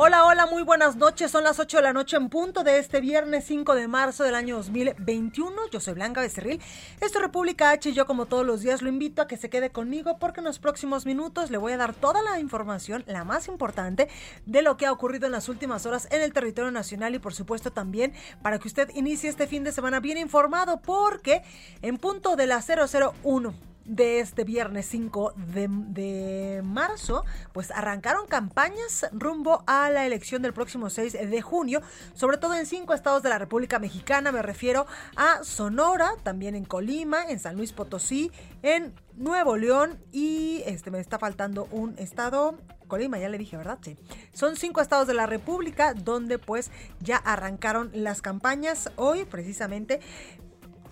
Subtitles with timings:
[0.00, 1.32] Hola, hola, muy buenas noches.
[1.32, 4.36] Son las 8 de la noche en punto de este viernes 5 de marzo del
[4.36, 5.52] año 2021.
[5.72, 6.60] Yo soy Blanca Becerril.
[7.00, 9.50] Esto es República H y yo como todos los días lo invito a que se
[9.50, 13.24] quede conmigo porque en los próximos minutos le voy a dar toda la información, la
[13.24, 14.08] más importante,
[14.46, 17.34] de lo que ha ocurrido en las últimas horas en el territorio nacional y por
[17.34, 21.42] supuesto también para que usted inicie este fin de semana bien informado porque
[21.82, 23.52] en punto de la 001
[23.88, 30.52] de este viernes 5 de, de, marzo, pues arrancaron campañas rumbo a la elección del
[30.52, 31.80] próximo 6 de junio,
[32.14, 34.86] sobre todo en cinco estados de la República Mexicana, me refiero
[35.16, 38.30] a Sonora, también en Colima, en San Luis Potosí,
[38.62, 42.56] en Nuevo León y este me está faltando un estado
[42.88, 43.78] Colima, ya le dije, ¿verdad?
[43.82, 43.96] Sí.
[44.32, 50.00] Son cinco estados de la República donde pues ya arrancaron las campañas hoy precisamente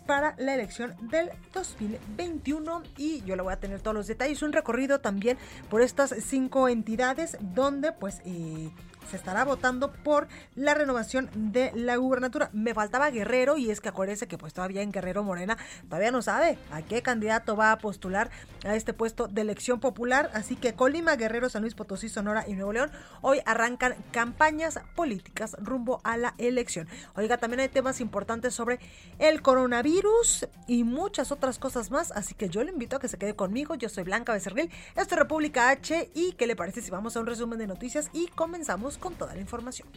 [0.07, 4.53] para la elección del 2021 y yo le voy a tener todos los detalles, un
[4.53, 5.37] recorrido también
[5.69, 8.71] por estas cinco entidades donde pues eh,
[9.11, 12.51] se estará votando por la renovación de la gubernatura.
[12.53, 15.57] Me faltaba Guerrero y es que acuérdense que pues todavía en Guerrero Morena
[15.89, 18.31] todavía no sabe a qué candidato va a postular
[18.65, 20.31] a este puesto de elección popular.
[20.35, 22.91] Así que Colima, Guerrero, San Luis Potosí, Sonora y Nuevo León
[23.23, 26.89] hoy arrancan campañas políticas rumbo a la elección.
[27.15, 28.81] Oiga, también hay temas importantes sobre
[29.19, 32.13] el coronavirus y muchas otras cosas más.
[32.13, 33.75] Así que yo le invito a que se quede conmigo.
[33.75, 34.71] Yo soy Blanca Becerril.
[34.95, 36.11] Esto es República H.
[36.15, 39.35] ¿Y qué le parece si vamos a un resumen de noticias y comenzamos con toda
[39.35, 39.89] la información.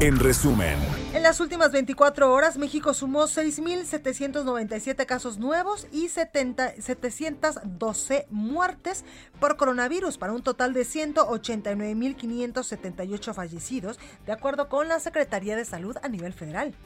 [0.00, 0.78] En resumen.
[1.12, 9.04] En las últimas 24 horas, México sumó 6.797 casos nuevos y 70, 712 muertes
[9.40, 15.96] por coronavirus, para un total de 189.578 fallecidos, de acuerdo con la Secretaría de Salud
[16.00, 16.76] a nivel federal.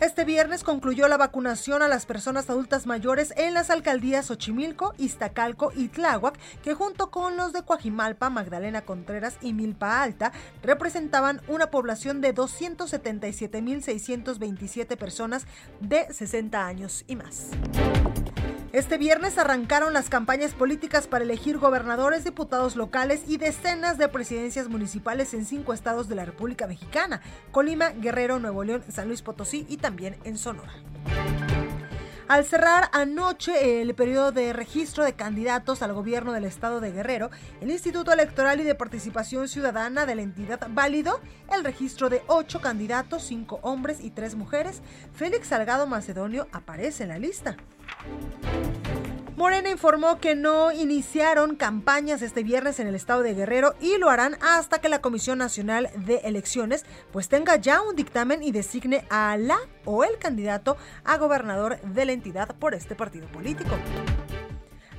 [0.00, 5.70] Este viernes concluyó la vacunación a las personas adultas mayores en las alcaldías Xochimilco, Iztacalco
[5.74, 10.32] y Tláhuac, que junto con los de Coajimalpa, Magdalena Contreras y Milpa Alta
[10.62, 15.46] representaban una población de 277.627 personas
[15.80, 17.50] de 60 años y más.
[18.74, 24.68] Este viernes arrancaron las campañas políticas para elegir gobernadores, diputados locales y decenas de presidencias
[24.68, 29.64] municipales en cinco estados de la República Mexicana, Colima, Guerrero, Nuevo León, San Luis Potosí
[29.68, 30.72] y también en Sonora.
[32.26, 37.30] Al cerrar anoche el periodo de registro de candidatos al gobierno del estado de Guerrero,
[37.60, 41.20] el Instituto Electoral y de Participación Ciudadana de la entidad validó
[41.54, 44.82] el registro de ocho candidatos, cinco hombres y tres mujeres.
[45.12, 47.56] Félix Salgado Macedonio aparece en la lista.
[49.36, 54.08] Morena informó que no iniciaron campañas este viernes en el estado de Guerrero y lo
[54.08, 59.04] harán hasta que la Comisión Nacional de Elecciones pues tenga ya un dictamen y designe
[59.10, 63.74] a la o el candidato a gobernador de la entidad por este partido político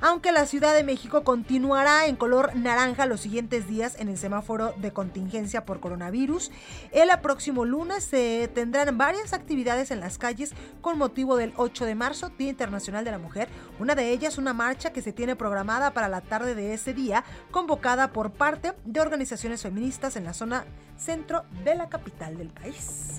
[0.00, 4.74] aunque la Ciudad de México continuará en color naranja los siguientes días en el semáforo
[4.76, 6.50] de contingencia por coronavirus.
[6.92, 11.94] El próximo lunes se tendrán varias actividades en las calles con motivo del 8 de
[11.94, 13.48] marzo, Día Internacional de la Mujer.
[13.78, 17.24] Una de ellas, una marcha que se tiene programada para la tarde de ese día,
[17.50, 20.64] convocada por parte de organizaciones feministas en la zona
[20.98, 23.18] centro de la capital del país.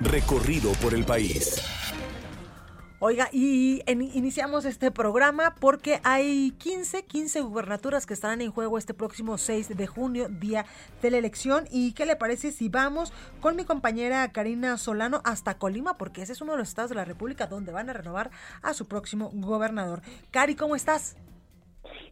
[0.00, 1.62] Recorrido por el país.
[3.00, 8.94] Oiga, y iniciamos este programa porque hay 15, 15 gubernaturas que estarán en juego este
[8.94, 10.64] próximo 6 de junio, día
[11.02, 11.66] de la elección.
[11.70, 15.98] ¿Y qué le parece si vamos con mi compañera Karina Solano hasta Colima?
[15.98, 18.30] Porque ese es uno de los estados de la República donde van a renovar
[18.62, 20.00] a su próximo gobernador.
[20.30, 21.16] Cari, ¿cómo estás?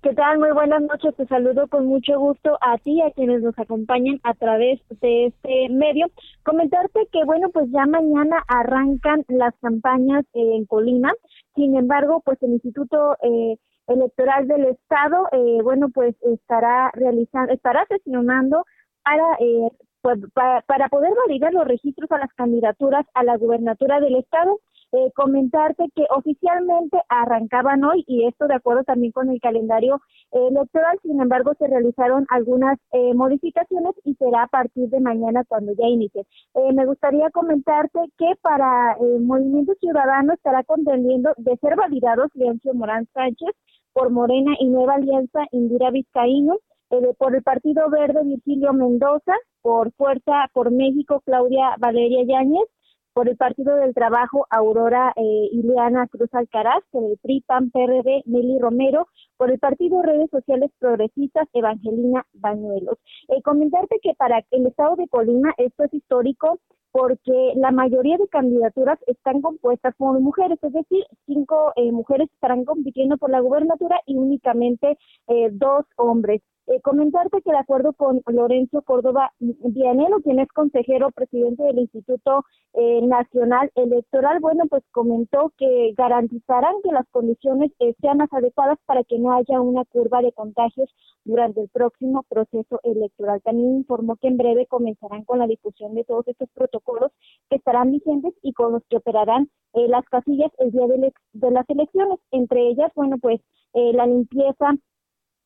[0.03, 0.39] ¿Qué tal?
[0.39, 1.15] Muy buenas noches.
[1.17, 5.69] Te saludo con mucho gusto a ti, a quienes nos acompañan a través de este
[5.71, 6.07] medio.
[6.45, 11.13] Comentarte que, bueno, pues ya mañana arrancan las campañas en Colima.
[11.55, 17.87] Sin embargo, pues el Instituto eh, Electoral del Estado, eh, bueno, pues estará realizando, estará
[17.89, 18.65] sesionando
[19.05, 19.71] para, eh,
[20.01, 24.59] pues, para, para poder validar los registros a las candidaturas a la gubernatura del Estado
[24.95, 30.01] Eh, comentarte que oficialmente arrancaban hoy y esto de acuerdo también con el calendario
[30.33, 35.73] electoral, sin embargo se realizaron algunas eh, modificaciones y será a partir de mañana cuando
[35.73, 36.27] ya inicie.
[36.55, 42.75] Eh, me gustaría comentarte que para el Movimiento Ciudadano estará contendiendo de ser validados Leoncio
[42.75, 43.51] Morán Sánchez
[43.93, 46.59] por Morena y Nueva Alianza Indira Vizcaíno,
[46.91, 52.69] eh, por el Partido Verde Virgilio Mendoza, por Fuerza por México Claudia Valeria Yáñez,
[53.15, 58.23] por el Partido del Trabajo Aurora eh, Ileana Cruz Alcaraz, por el PRI PAN PRD
[58.27, 62.99] Nelly Romero, por el Partido Redes Sociales Progresistas Evangelina Bañuelos.
[63.29, 66.59] Eh, comentarte que para el Estado de Colima esto es histórico
[66.93, 72.65] porque la mayoría de candidaturas están compuestas por mujeres, es decir, cinco eh, mujeres estarán
[72.67, 74.99] compitiendo por la gubernatura y únicamente
[75.29, 76.43] eh, dos hombres.
[76.73, 82.47] Eh, comentarte que de acuerdo con Lorenzo Córdoba Vianelo, quien es consejero presidente del Instituto
[82.73, 88.79] eh, Nacional Electoral, bueno, pues comentó que garantizarán que las condiciones eh, sean más adecuadas
[88.87, 90.89] para que no haya una curva de contagios
[91.25, 93.43] durante el próximo proceso electoral.
[93.43, 97.13] También informó que en breve comenzarán con la difusión de todos estos protocolos
[97.51, 101.69] que estarán vigentes y con los que operarán las casillas el día de, de las
[101.69, 102.19] elecciones.
[102.31, 103.41] Entre ellas, bueno, pues
[103.75, 104.75] la limpieza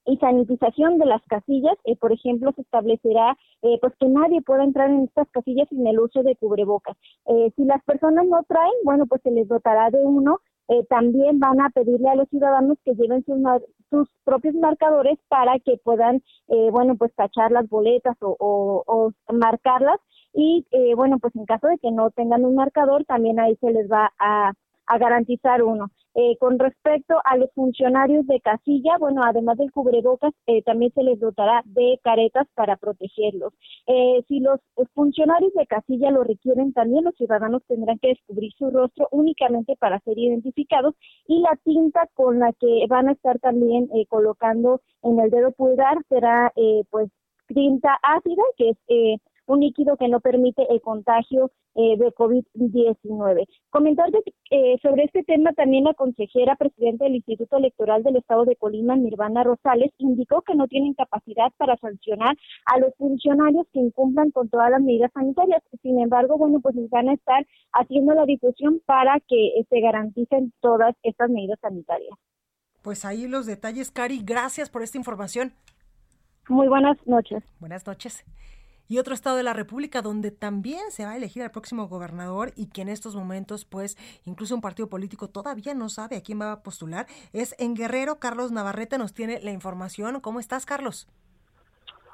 [0.07, 4.63] y sanitización de las casillas, eh, por ejemplo, se establecerá eh, pues que nadie pueda
[4.63, 6.97] entrar en estas casillas sin el uso de cubrebocas.
[7.27, 10.41] Eh, si las personas no traen, bueno, pues se les dotará de uno.
[10.89, 13.39] también van a pedirle a los ciudadanos que lleven sus,
[13.89, 16.23] sus propios marcadores para que puedan,
[16.73, 20.01] bueno, pues tachar las boletas o, marcarlas.
[20.35, 20.67] Y
[20.97, 24.13] bueno, pues en caso de que no tengan un marcador, también ahí se les va
[24.19, 24.53] a
[24.99, 25.89] garantizar uno.
[26.19, 31.03] Eh, con respecto a los funcionarios de casilla, bueno, además del cubrebocas, eh, también se
[31.03, 33.53] les dotará de caretas para protegerlos.
[33.87, 34.59] Eh, si los
[34.95, 40.01] funcionarios de casilla lo requieren, también los ciudadanos tendrán que descubrir su rostro únicamente para
[40.01, 40.95] ser identificados
[41.29, 45.99] y la tinta con la que van a estar también colocando en el dedo pulgar
[46.09, 46.51] será
[46.91, 47.11] pues
[47.49, 53.47] tinta ácida, que es un líquido que no permite el contagio eh, de COVID-19.
[53.71, 54.19] Comentarte
[54.51, 58.97] eh, sobre este tema también la consejera presidenta del Instituto Electoral del Estado de Colima,
[58.97, 64.49] Nirvana Rosales, indicó que no tienen capacidad para sancionar a los funcionarios que incumplan con
[64.49, 65.63] todas las medidas sanitarias.
[65.83, 70.53] Sin embargo, bueno, pues van a estar haciendo la difusión para que eh, se garanticen
[70.61, 72.17] todas estas medidas sanitarias.
[72.83, 74.23] Pues ahí los detalles, Cari.
[74.25, 75.53] Gracias por esta información.
[76.49, 77.43] Muy buenas noches.
[77.59, 78.25] Buenas noches
[78.89, 82.53] y otro estado de la República donde también se va a elegir al próximo gobernador
[82.57, 86.41] y que en estos momentos, pues, incluso un partido político todavía no sabe a quién
[86.41, 88.19] va a postular, es en Guerrero.
[88.19, 90.21] Carlos Navarrete nos tiene la información.
[90.21, 91.09] ¿Cómo estás, Carlos?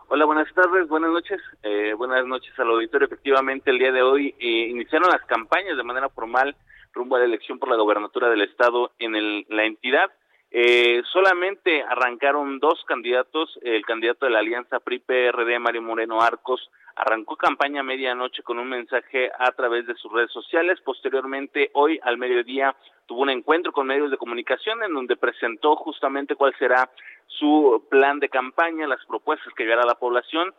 [0.09, 1.41] Hola, buenas tardes, buenas noches.
[1.63, 3.07] Eh, buenas noches al auditorio.
[3.07, 6.55] Efectivamente, el día de hoy eh, iniciaron las campañas de manera formal
[6.93, 10.11] rumbo a la elección por la gobernatura del estado en el, la entidad.
[10.55, 17.37] Eh, solamente arrancaron dos candidatos, el candidato de la Alianza PRI-PRD, Mario Moreno Arcos, arrancó
[17.37, 20.79] campaña a medianoche con un mensaje a través de sus redes sociales.
[20.85, 22.77] Posteriormente, hoy al mediodía,
[23.07, 26.91] tuvo un encuentro con medios de comunicación en donde presentó justamente cuál será
[27.29, 30.53] su plan de campaña, las propuestas que llevará a la población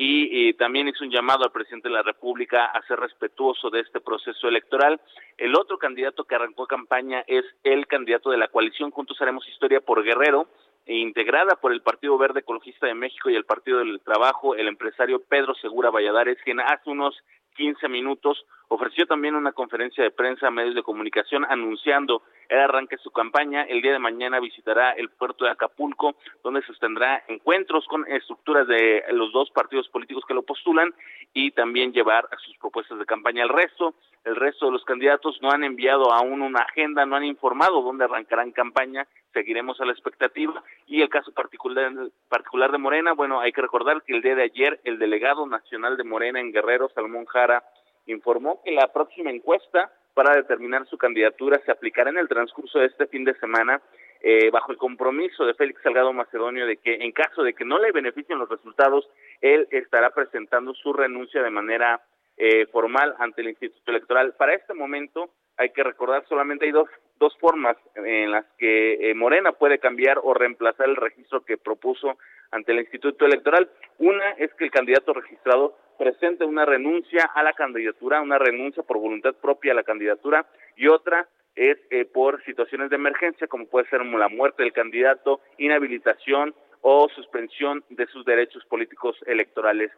[0.00, 4.00] y, también hizo un llamado al presidente de la República a ser respetuoso de este
[4.00, 5.00] proceso electoral.
[5.36, 9.80] El otro candidato que arrancó campaña es el candidato de la coalición Juntos Haremos Historia
[9.80, 10.46] por Guerrero,
[10.86, 14.68] e integrada por el Partido Verde Ecologista de México y el Partido del Trabajo, el
[14.68, 17.14] empresario Pedro Segura Valladares, quien hace unos
[17.56, 22.96] 15 minutos ofreció también una conferencia de prensa a medios de comunicación anunciando el arranque
[22.96, 23.62] de su campaña.
[23.62, 29.04] El día de mañana visitará el puerto de Acapulco, donde sostendrá encuentros con estructuras de
[29.12, 30.94] los dos partidos políticos que lo postulan
[31.34, 33.42] y también llevar sus propuestas de campaña.
[33.42, 33.94] El resto,
[34.24, 38.04] el resto de los candidatos no han enviado aún una agenda, no han informado dónde
[38.04, 39.06] arrancarán campaña.
[39.32, 40.62] Seguiremos a la expectativa.
[40.86, 41.92] Y el caso particular,
[42.28, 45.96] particular de Morena, bueno, hay que recordar que el día de ayer el delegado nacional
[45.96, 47.62] de Morena en Guerrero, Salmón Jara,
[48.12, 52.86] informó que la próxima encuesta para determinar su candidatura se aplicará en el transcurso de
[52.86, 53.80] este fin de semana
[54.20, 57.78] eh, bajo el compromiso de Félix Salgado Macedonio de que en caso de que no
[57.78, 59.08] le beneficien los resultados,
[59.40, 62.02] él estará presentando su renuncia de manera
[62.36, 64.34] eh, formal ante el Instituto Electoral.
[64.36, 66.88] Para este momento hay que recordar solamente hay dos,
[67.18, 72.16] dos formas en las que eh, Morena puede cambiar o reemplazar el registro que propuso
[72.50, 73.68] ante el Instituto Electoral.
[73.98, 78.98] Una es que el candidato registrado presente una renuncia a la candidatura, una renuncia por
[78.98, 80.46] voluntad propia a la candidatura
[80.76, 85.40] y otra es eh, por situaciones de emergencia como puede ser la muerte del candidato,
[85.58, 89.90] inhabilitación o suspensión de sus derechos políticos electorales.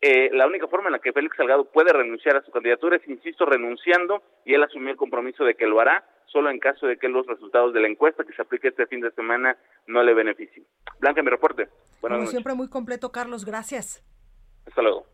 [0.00, 3.08] Eh, la única forma en la que Félix Salgado puede renunciar a su candidatura es,
[3.08, 6.98] insisto, renunciando y él asumió el compromiso de que lo hará solo en caso de
[6.98, 10.14] que los resultados de la encuesta que se aplique este fin de semana no le
[10.14, 10.64] beneficien.
[11.00, 11.68] Blanca, mi reporte.
[12.00, 13.44] Como siempre, muy completo, Carlos.
[13.44, 14.04] Gracias.
[14.66, 15.06] Hasta luego.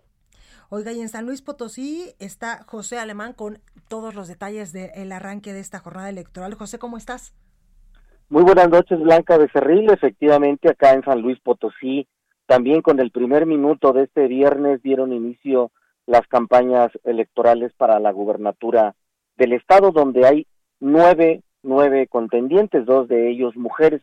[0.71, 5.53] Oiga, y en San Luis Potosí está José Alemán con todos los detalles del arranque
[5.53, 6.55] de esta jornada electoral.
[6.55, 7.33] José, ¿cómo estás?
[8.29, 9.91] Muy buenas noches, Blanca Becerril.
[9.91, 12.09] Efectivamente, acá en San Luis Potosí
[12.46, 15.70] también con el primer minuto de este viernes dieron inicio
[16.06, 18.94] las campañas electorales para la gubernatura
[19.36, 20.46] del estado, donde hay
[20.80, 24.02] nueve, nueve contendientes, dos de ellos mujeres.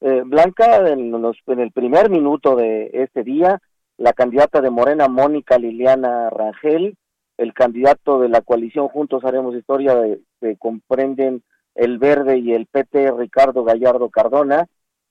[0.00, 3.60] Eh, Blanca, en, en el primer minuto de este día,
[3.96, 6.96] la candidata de Morena, Mónica Liliana Rangel,
[7.36, 9.96] el candidato de la coalición Juntos Haremos Historia,
[10.40, 11.42] que comprenden
[11.74, 14.66] el Verde y el PT, Ricardo Gallardo Cardona,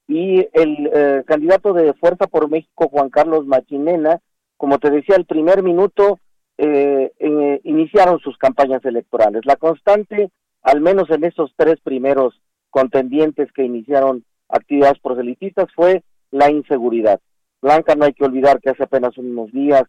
[0.08, 4.20] y el eh, candidato de Fuerza por México, Juan Carlos Machinena,
[4.56, 6.18] como te decía, el primer minuto
[6.56, 9.42] eh, eh, iniciaron sus campañas electorales.
[9.44, 10.30] La constante,
[10.62, 17.20] al menos en esos tres primeros contendientes que iniciaron actividades proselitistas, fue la inseguridad.
[17.60, 19.82] Blanca, no hay que olvidar que hace apenas unos días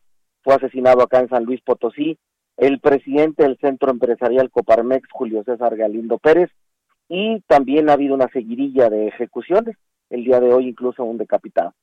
[0.44, 2.18] fue asesinado acá en San Luis Potosí
[2.58, 6.50] el presidente del Centro Empresarial Coparmex, Julio César Galindo Pérez,
[7.08, 9.78] y también ha habido una seguidilla de ejecuciones
[10.10, 11.74] el día de hoy incluso un decapitado.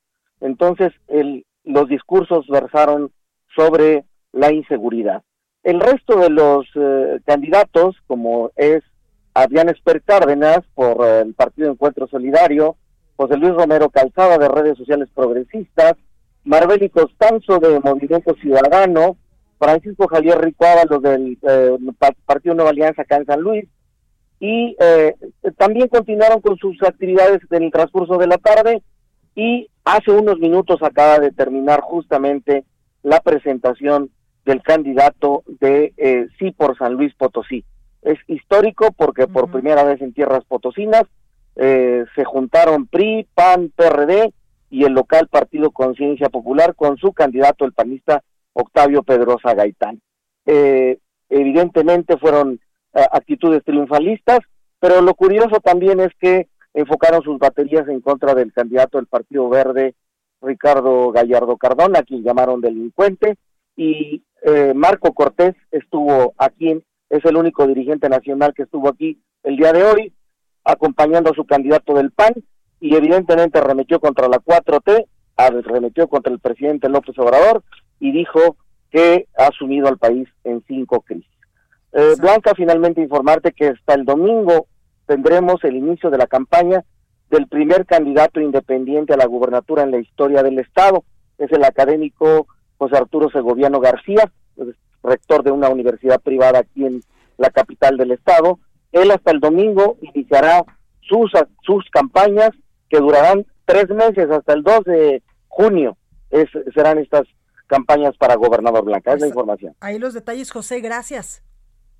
[0.40, 3.11] Entonces, el, los discursos versaron
[3.54, 5.23] sobre la inseguridad.
[5.62, 8.83] El resto de los eh, candidatos, como es
[9.35, 12.76] Adrián Esper Cárdenas por eh, el Partido Encuentro Solidario,
[13.16, 15.95] José Luis Romero Calzada de Redes Sociales Progresistas,
[16.45, 19.16] Marbeli Costanzo de Movimiento Ciudadano,
[19.59, 21.76] Francisco Javier Rico Ábalos del eh,
[22.25, 23.64] Partido Nueva Alianza acá en San Luis,
[24.38, 25.14] y eh,
[25.57, 28.83] también continuaron con sus actividades en el transcurso de la tarde
[29.35, 32.64] y hace unos minutos acaba de terminar justamente
[33.02, 34.11] la presentación
[34.45, 37.64] del candidato de eh, Sí por San Luis Potosí.
[38.02, 41.05] Es histórico porque por primera vez en tierras potosinas
[41.57, 44.33] eh, se juntaron PRI, PAN, PRD
[44.71, 50.00] y el local Partido Conciencia Popular con su candidato, el panista Octavio Pedrosa Gaitán.
[50.45, 52.61] Eh, evidentemente fueron
[53.12, 54.41] actitudes triunfalistas,
[54.81, 59.49] pero lo curioso también es que enfocaron sus baterías en contra del candidato del Partido
[59.49, 59.95] Verde,
[60.43, 63.37] Ricardo Gallardo Cardona, a quien llamaron delincuente,
[63.76, 69.57] y eh, Marco Cortés estuvo aquí, es el único dirigente nacional que estuvo aquí el
[69.57, 70.12] día de hoy,
[70.65, 72.35] acompañando a su candidato del PAN,
[72.81, 75.07] y evidentemente remetió contra la 4T,
[75.65, 77.62] remetió contra el presidente López Obrador,
[78.00, 78.57] y dijo
[78.91, 81.36] que ha sumido al país en cinco crisis.
[81.99, 84.67] Eh, Blanca, finalmente informarte que hasta el domingo
[85.07, 86.85] tendremos el inicio de la campaña
[87.31, 91.05] del primer candidato independiente a la gubernatura en la historia del Estado.
[91.38, 94.31] Es el académico José Arturo Segoviano García,
[95.03, 97.00] rector de una universidad privada aquí en
[97.38, 98.59] la capital del Estado.
[98.93, 100.67] Él hasta el domingo iniciará
[101.00, 102.50] sus, sus campañas
[102.91, 105.97] que durarán tres meses hasta el 2 de junio.
[106.29, 107.23] Es, serán estas
[107.69, 109.15] campañas para gobernador Blanca.
[109.15, 109.75] Es la información.
[109.81, 110.81] Ahí los detalles, José.
[110.81, 111.43] Gracias.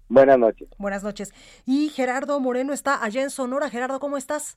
[0.08, 0.68] Buenas noches.
[0.78, 1.32] Buenas noches.
[1.64, 3.70] Y Gerardo Moreno está allá en Sonora.
[3.70, 4.56] Gerardo, ¿cómo estás?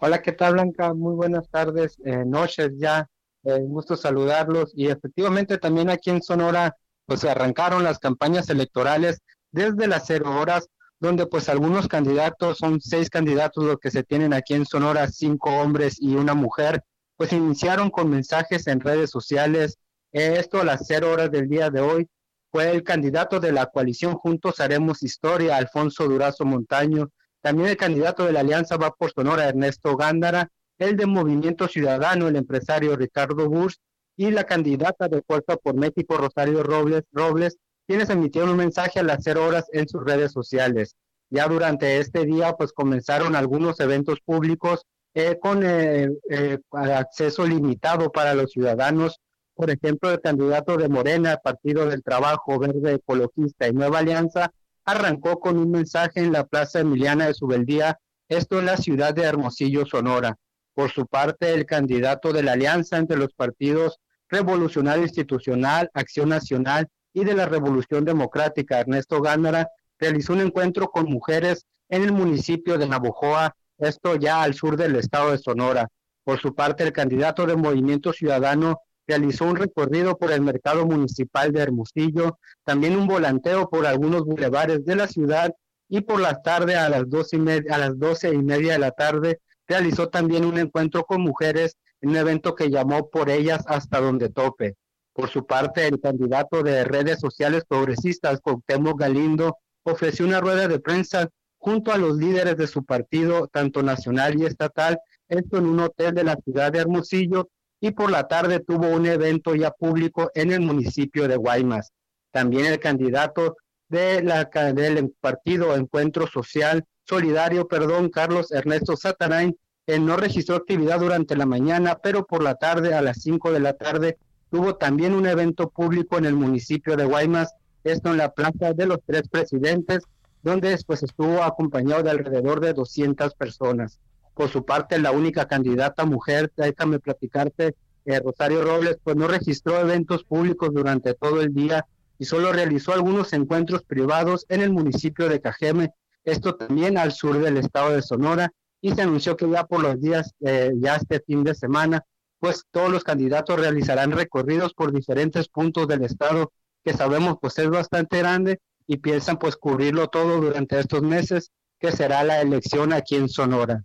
[0.00, 0.94] Hola, ¿qué tal, Blanca?
[0.94, 3.08] Muy buenas tardes, eh, noches ya.
[3.44, 4.72] Eh, gusto saludarlos.
[4.74, 9.20] Y efectivamente también aquí en Sonora, pues se arrancaron las campañas electorales
[9.50, 10.68] desde las cero horas,
[11.00, 15.50] donde pues algunos candidatos, son seis candidatos los que se tienen aquí en Sonora, cinco
[15.50, 16.82] hombres y una mujer,
[17.16, 19.78] pues iniciaron con mensajes en redes sociales.
[20.12, 22.08] Eh, esto a las cero horas del día de hoy
[22.50, 28.24] fue el candidato de la coalición Juntos Haremos Historia, Alfonso Durazo Montaño, también el candidato
[28.24, 33.48] de la Alianza Va por Sonora, Ernesto Gándara, el de Movimiento Ciudadano, el empresario Ricardo
[33.48, 33.74] Bush,
[34.16, 39.04] y la candidata de Fuerza por México, Rosario Robles, Robles, quienes emitieron un mensaje a
[39.04, 40.96] las cero horas en sus redes sociales.
[41.30, 44.82] Ya durante este día, pues comenzaron algunos eventos públicos
[45.14, 49.20] eh, con eh, eh, acceso limitado para los ciudadanos
[49.58, 54.52] por ejemplo, el candidato de Morena, Partido del Trabajo Verde Ecologista y Nueva Alianza,
[54.84, 57.98] arrancó con un mensaje en la Plaza Emiliana de Subeldía,
[58.28, 60.36] esto en la ciudad de Hermosillo, Sonora.
[60.74, 63.98] Por su parte, el candidato de la alianza entre los partidos
[64.28, 69.66] Revolucionario Institucional, Acción Nacional y de la Revolución Democrática, Ernesto Gándara,
[69.98, 74.94] realizó un encuentro con mujeres en el municipio de Navojoa, esto ya al sur del
[74.94, 75.88] estado de Sonora.
[76.22, 81.50] Por su parte, el candidato de Movimiento Ciudadano, realizó un recorrido por el mercado municipal
[81.50, 85.52] de Hermosillo, también un volanteo por algunos bulevares de la ciudad
[85.88, 88.90] y por la tarde a las doce y a las doce y media de la
[88.90, 94.00] tarde realizó también un encuentro con mujeres en un evento que llamó por ellas hasta
[94.00, 94.76] donde tope.
[95.12, 100.78] Por su parte, el candidato de redes sociales progresistas, Cuauhtémoc Galindo, ofreció una rueda de
[100.78, 104.98] prensa junto a los líderes de su partido, tanto nacional y estatal,
[105.28, 107.48] esto en un hotel de la ciudad de Hermosillo,
[107.80, 111.92] y por la tarde tuvo un evento ya público en el municipio de Guaymas.
[112.30, 113.56] También el candidato
[113.88, 119.56] del partido Encuentro Social Solidario, perdón, Carlos Ernesto Satarain,
[119.86, 123.60] él no registró actividad durante la mañana, pero por la tarde, a las 5 de
[123.60, 124.18] la tarde,
[124.50, 127.54] tuvo también un evento público en el municipio de Guaymas,
[127.84, 130.04] esto en la Plaza de los Tres Presidentes,
[130.42, 133.98] donde después estuvo acompañado de alrededor de 200 personas.
[134.38, 139.80] Por su parte, la única candidata mujer, déjame platicarte, eh, Rosario Robles, pues no registró
[139.80, 141.84] eventos públicos durante todo el día
[142.20, 145.90] y solo realizó algunos encuentros privados en el municipio de Cajeme,
[146.22, 150.00] esto también al sur del estado de Sonora, y se anunció que ya por los
[150.00, 152.04] días, eh, ya este fin de semana,
[152.38, 156.52] pues todos los candidatos realizarán recorridos por diferentes puntos del estado,
[156.84, 161.90] que sabemos pues es bastante grande y piensan pues cubrirlo todo durante estos meses, que
[161.90, 163.82] será la elección aquí en Sonora.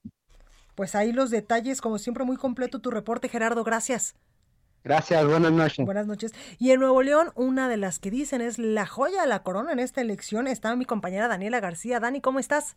[0.76, 3.64] Pues ahí los detalles, como siempre, muy completo tu reporte, Gerardo.
[3.64, 4.16] Gracias.
[4.84, 5.86] Gracias, buenas noches.
[5.86, 6.34] Buenas noches.
[6.60, 9.72] Y en Nuevo León, una de las que dicen es la joya de la corona
[9.72, 12.02] en esta elección está mi compañera Daniela García.
[12.02, 12.76] Dani, ¿cómo estás?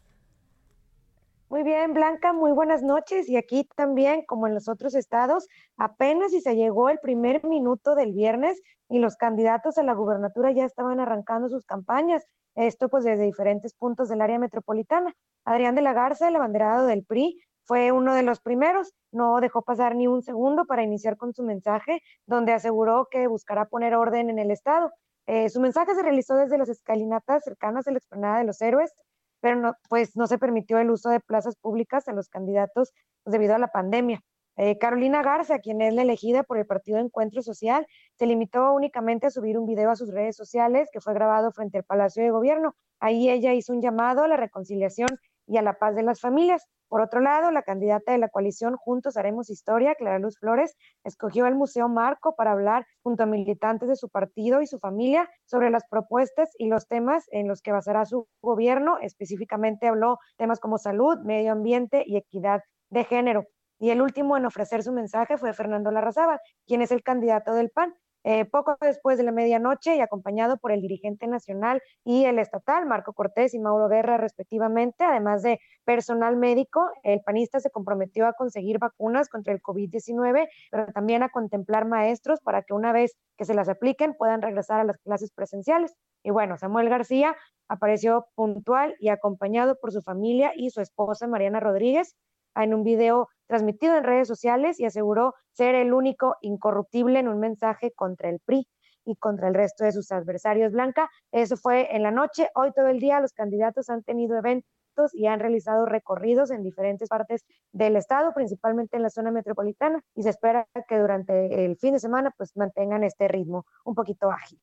[1.49, 3.29] Muy bien, Blanca, muy buenas noches.
[3.29, 7.97] Y aquí también, como en los otros estados, apenas si se llegó el primer minuto
[7.97, 12.25] del viernes y los candidatos a la gubernatura ya estaban arrancando sus campañas.
[12.55, 15.15] Esto pues desde diferentes puntos del área metropolitana.
[15.45, 19.62] Adrián de la Garza, el abanderado del PRI, fue uno de los primeros, no dejó
[19.62, 24.30] pasar ni un segundo para iniciar con su mensaje, donde aseguró que buscará poner orden
[24.30, 24.92] en el Estado.
[25.26, 28.92] Eh, su mensaje se realizó desde las escalinatas cercanas a la explanada de los héroes,
[29.40, 32.92] pero no, pues no se permitió el uso de plazas públicas a los candidatos
[33.25, 34.20] pues, debido a la pandemia.
[34.56, 39.26] Eh, Carolina Garza, quien es la elegida por el Partido Encuentro Social, se limitó únicamente
[39.26, 42.30] a subir un video a sus redes sociales que fue grabado frente al Palacio de
[42.30, 42.75] Gobierno.
[43.00, 45.08] Ahí ella hizo un llamado a la reconciliación
[45.46, 46.66] y a la paz de las familias.
[46.88, 51.47] Por otro lado, la candidata de la coalición Juntos Haremos Historia, Clara Luz Flores, escogió
[51.47, 55.71] el Museo Marco para hablar junto a militantes de su partido y su familia sobre
[55.71, 58.99] las propuestas y los temas en los que basará su gobierno.
[59.00, 63.45] Específicamente habló temas como salud, medio ambiente y equidad de género.
[63.78, 67.71] Y el último en ofrecer su mensaje fue Fernando Larrazábal, quien es el candidato del
[67.71, 67.95] PAN.
[68.28, 72.84] Eh, poco después de la medianoche y acompañado por el dirigente nacional y el estatal,
[72.84, 78.32] Marco Cortés y Mauro Guerra, respectivamente, además de personal médico, el panista se comprometió a
[78.32, 83.45] conseguir vacunas contra el COVID-19, pero también a contemplar maestros para que una vez que
[83.45, 85.95] se las apliquen puedan regresar a las clases presenciales.
[86.25, 87.36] Y bueno, Samuel García
[87.69, 92.17] apareció puntual y acompañado por su familia y su esposa Mariana Rodríguez
[92.56, 97.41] en un video transmitido en redes sociales y aseguró ser el único incorruptible en un
[97.41, 98.67] mensaje contra el PRI
[99.04, 100.73] y contra el resto de sus adversarios.
[100.73, 102.49] Blanca, eso fue en la noche.
[102.54, 104.67] Hoy todo el día los candidatos han tenido eventos
[105.13, 110.23] y han realizado recorridos en diferentes partes del estado, principalmente en la zona metropolitana, y
[110.23, 114.59] se espera que durante el fin de semana pues mantengan este ritmo un poquito ágil.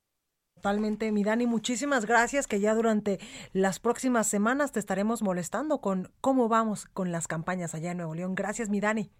[0.63, 3.19] Totalmente, mi Dani, muchísimas gracias que ya durante
[3.51, 8.15] las próximas semanas te estaremos molestando con cómo vamos con las campañas allá en Nuevo
[8.15, 8.33] León.
[8.33, 9.11] Gracias, mi Dani.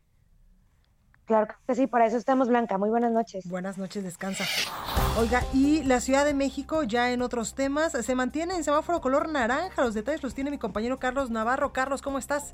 [1.25, 2.77] Claro que sí, para eso estamos, Blanca.
[2.77, 3.45] Muy buenas noches.
[3.49, 4.45] Buenas noches, descansa.
[5.19, 9.27] Oiga, y la Ciudad de México, ya en otros temas, se mantiene en semáforo color
[9.27, 9.83] naranja.
[9.83, 11.73] Los detalles los tiene mi compañero Carlos Navarro.
[11.73, 12.53] Carlos, ¿cómo estás?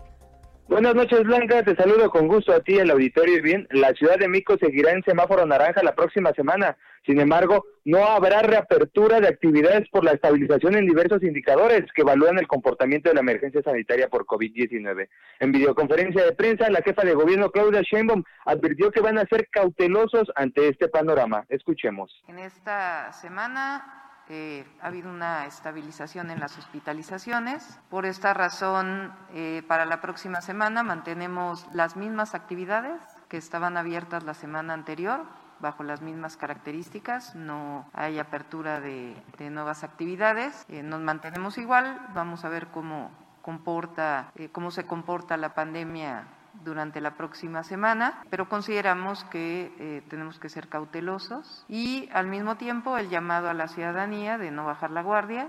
[0.70, 1.64] Buenas noches, Blanca.
[1.64, 3.42] Te saludo con gusto a ti, el auditorio.
[3.42, 6.78] Bien, la Ciudad de México seguirá en semáforo naranja la próxima semana.
[7.08, 12.38] Sin embargo, no habrá reapertura de actividades por la estabilización en diversos indicadores que evalúan
[12.38, 15.10] el comportamiento de la emergencia sanitaria por COVID-19.
[15.40, 19.48] En videoconferencia de prensa, la jefa de gobierno, Claudia Sheinbaum, advirtió que van a ser
[19.50, 21.46] cautelosos ante este panorama.
[21.50, 22.24] Escuchemos.
[22.28, 23.99] En esta semana
[24.32, 27.80] eh, ha habido una estabilización en las hospitalizaciones.
[27.90, 34.24] Por esta razón, eh, para la próxima semana mantenemos las mismas actividades que estaban abiertas
[34.24, 35.26] la semana anterior
[35.60, 39.16] bajo las mismas características, no hay apertura de,
[39.50, 43.12] nuevas actividades, eh, nos mantenemos igual, vamos a ver cómo
[43.42, 46.28] comporta, cómo se comporta la pandemia
[46.64, 52.58] durante la próxima semana, pero consideramos que eh, tenemos que ser cautelosos y al mismo
[52.58, 55.48] tiempo el llamado a la ciudadanía de no bajar la guardia.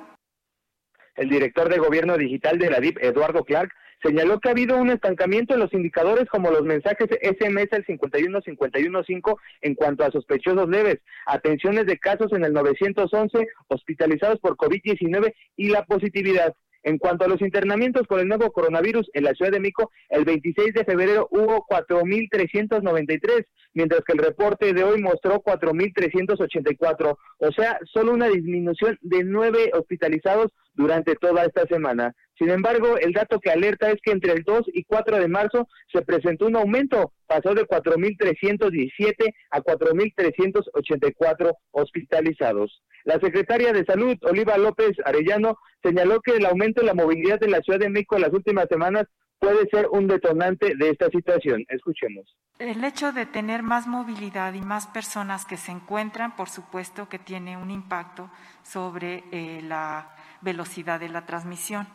[1.16, 4.90] El director de Gobierno Digital de la DIP, Eduardo Clark, señaló que ha habido un
[4.90, 10.99] estancamiento en los indicadores como los mensajes SMS al 51515 en cuanto a sospechosos leves,
[11.27, 16.55] atenciones de casos en el 911, hospitalizados por COVID-19 y la positividad.
[16.83, 20.25] En cuanto a los internamientos por el nuevo coronavirus en la Ciudad de México, el
[20.25, 27.79] 26 de febrero hubo 4.393, mientras que el reporte de hoy mostró 4.384, o sea,
[27.93, 32.14] solo una disminución de nueve hospitalizados durante toda esta semana.
[32.40, 35.68] Sin embargo, el dato que alerta es que entre el 2 y 4 de marzo
[35.92, 42.83] se presentó un aumento, pasó de 4.317 a 4.384 hospitalizados.
[43.05, 47.50] La secretaria de Salud, Oliva López Arellano, señaló que el aumento en la movilidad en
[47.50, 49.05] la Ciudad de México en las últimas semanas
[49.38, 51.66] puede ser un detonante de esta situación.
[51.68, 52.24] Escuchemos.
[52.59, 57.18] El hecho de tener más movilidad y más personas que se encuentran, por supuesto que
[57.18, 58.31] tiene un impacto
[58.62, 61.87] sobre eh, la velocidad de la transmisión.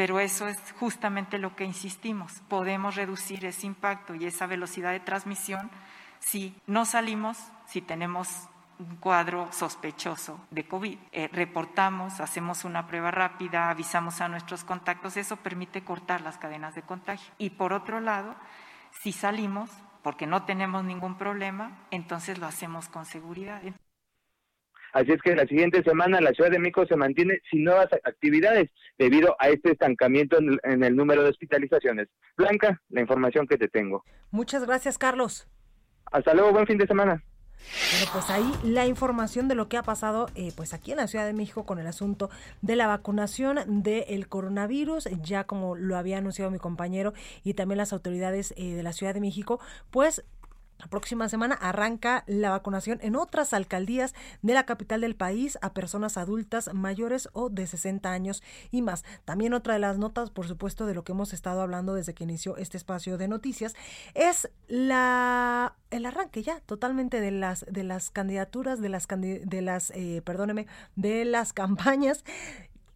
[0.00, 2.32] Pero eso es justamente lo que insistimos.
[2.48, 5.70] Podemos reducir ese impacto y esa velocidad de transmisión
[6.20, 7.36] si no salimos,
[7.66, 10.98] si tenemos un cuadro sospechoso de COVID.
[11.12, 16.74] Eh, reportamos, hacemos una prueba rápida, avisamos a nuestros contactos, eso permite cortar las cadenas
[16.74, 17.30] de contagio.
[17.36, 18.36] Y por otro lado,
[19.02, 19.68] si salimos,
[20.02, 23.60] porque no tenemos ningún problema, entonces lo hacemos con seguridad.
[24.92, 28.70] Así es que la siguiente semana la Ciudad de México se mantiene sin nuevas actividades
[28.98, 32.08] debido a este estancamiento en el, número de hospitalizaciones.
[32.36, 34.04] Blanca, la información que te tengo.
[34.30, 35.48] Muchas gracias, Carlos.
[36.10, 37.22] Hasta luego, buen fin de semana.
[37.92, 41.06] Bueno, pues ahí la información de lo que ha pasado eh, pues aquí en la
[41.06, 42.30] Ciudad de México con el asunto
[42.62, 47.12] de la vacunación del coronavirus, ya como lo había anunciado mi compañero
[47.44, 50.24] y también las autoridades eh, de la Ciudad de México, pues
[50.80, 55.74] la próxima semana arranca la vacunación en otras alcaldías de la capital del país a
[55.74, 59.04] personas adultas mayores o de 60 años y más.
[59.26, 62.24] También otra de las notas, por supuesto, de lo que hemos estado hablando desde que
[62.24, 63.76] inició este espacio de noticias
[64.14, 69.90] es la el arranque ya totalmente de las de las candidaturas de las de las
[69.90, 70.66] eh, perdóneme
[70.96, 72.24] de las campañas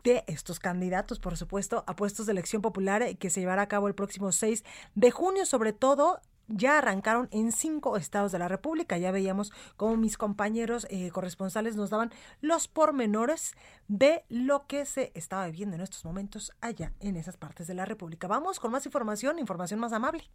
[0.04, 3.68] de estos candidatos, por supuesto, a puestos de elección popular eh, que se llevará a
[3.68, 4.62] cabo el próximo 6
[4.94, 8.98] de junio, sobre todo ya arrancaron en cinco estados de la República.
[8.98, 13.54] Ya veíamos cómo mis compañeros eh, corresponsales nos daban los pormenores
[13.88, 17.84] de lo que se estaba viviendo en estos momentos allá en esas partes de la
[17.84, 18.26] República.
[18.26, 20.30] Vamos con más información, información más amable.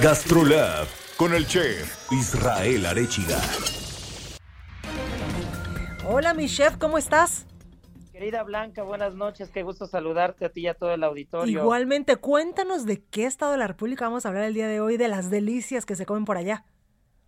[0.00, 3.38] Gastrolab con el chef Israel Arechiga.
[6.04, 7.46] Hola, mi chef, ¿cómo estás?
[8.12, 11.62] Querida Blanca, buenas noches, qué gusto saludarte a ti y a todo el auditorio.
[11.62, 14.98] Igualmente, cuéntanos de qué estado de la República vamos a hablar el día de hoy,
[14.98, 16.66] de las delicias que se comen por allá.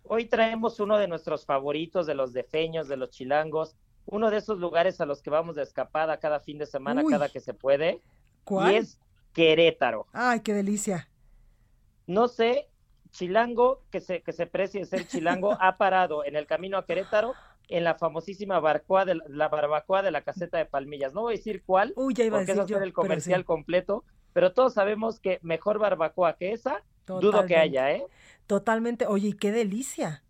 [0.03, 4.59] Hoy traemos uno de nuestros favoritos, de los defeños, de los chilangos, uno de esos
[4.59, 8.03] lugares a los que vamos de escapada cada fin de semana, cada que se puede.
[8.43, 8.73] ¿Cuál?
[8.73, 8.99] Y es
[9.33, 10.05] Querétaro.
[10.13, 11.09] Ay, qué delicia.
[12.05, 12.69] No sé,
[13.09, 17.33] chilango que se, que se precie ser chilango ha parado en el camino a Querétaro
[17.69, 21.13] en la famosísima barbacoa de la, barbacoa de la caseta de Palmillas.
[21.13, 25.39] No voy a decir cuál, porque eso es el comercial completo, pero todos sabemos que
[25.41, 28.05] mejor barbacoa que esa, dudo que haya, ¿eh?
[28.47, 29.07] Totalmente.
[29.07, 30.23] Oye, y qué delicia.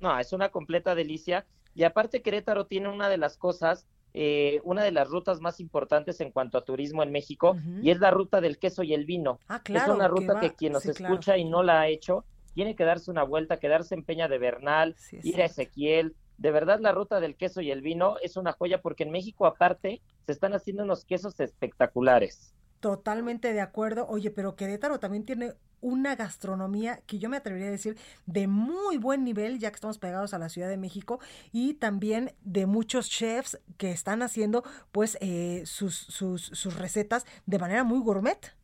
[0.00, 1.46] No, es una completa delicia.
[1.74, 6.20] Y aparte Querétaro tiene una de las cosas, eh, una de las rutas más importantes
[6.20, 9.40] en cuanto a turismo en México, y es la ruta del queso y el vino.
[9.48, 12.76] Ah, claro, es una ruta que, quien nos escucha y no la ha hecho, tiene
[12.76, 16.92] que darse una vuelta, quedarse en Peña de Bernal, ir a Ezequiel, de verdad la
[16.92, 20.54] ruta del queso y el vino es una joya porque en México aparte se están
[20.54, 22.54] haciendo unos quesos espectaculares.
[22.80, 24.06] Totalmente de acuerdo.
[24.08, 28.96] Oye, pero Querétaro también tiene una gastronomía que yo me atrevería a decir de muy
[28.96, 31.20] buen nivel, ya que estamos pegados a la Ciudad de México,
[31.52, 37.58] y también de muchos chefs que están haciendo pues eh, sus, sus, sus recetas de
[37.58, 38.54] manera muy gourmet.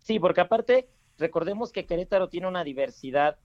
[0.00, 3.38] Sí, porque aparte, recordemos que Querétaro tiene una diversidad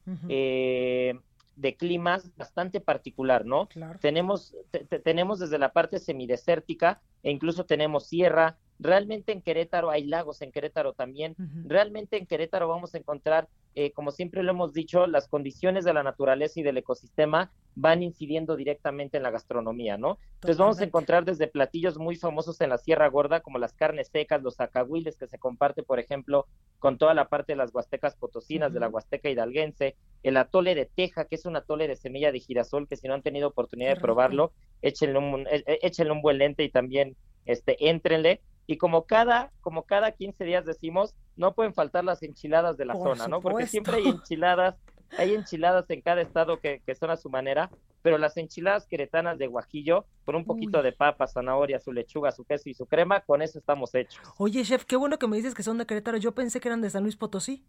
[1.55, 3.69] de climas bastante particular, ¿no?
[3.99, 4.55] Tenemos,
[5.03, 10.51] tenemos desde la parte semidesértica e incluso tenemos sierra, Realmente en Querétaro hay lagos, en
[10.51, 11.35] Querétaro también.
[11.65, 15.93] Realmente en Querétaro vamos a encontrar, eh, como siempre lo hemos dicho, las condiciones de
[15.93, 20.17] la naturaleza y del ecosistema van incidiendo directamente en la gastronomía, ¿no?
[20.35, 24.09] Entonces vamos a encontrar desde platillos muy famosos en la Sierra Gorda, como las carnes
[24.09, 26.47] secas, los acahuiles que se comparte, por ejemplo,
[26.79, 30.85] con toda la parte de las huastecas potosinas, de la huasteca hidalguense, el atole de
[30.85, 33.95] teja, que es un atole de semilla de girasol, que si no han tenido oportunidad
[33.95, 38.77] de probarlo, échenle un, e, e, échenle un buen lente y también este, éntrenle y
[38.77, 43.27] como cada, como cada 15 días decimos, no pueden faltar las enchiladas de la zona,
[43.27, 43.41] ¿no?
[43.41, 44.75] Porque siempre hay enchiladas,
[45.17, 47.69] hay enchiladas en cada estado que, que, son a su manera,
[48.01, 52.45] pero las enchiladas queretanas de guajillo, con un poquito de papa, zanahoria, su lechuga, su
[52.45, 54.21] queso y su crema, con eso estamos hechos.
[54.37, 56.81] Oye, chef, qué bueno que me dices que son de Querétaro, yo pensé que eran
[56.81, 57.63] de San Luis Potosí.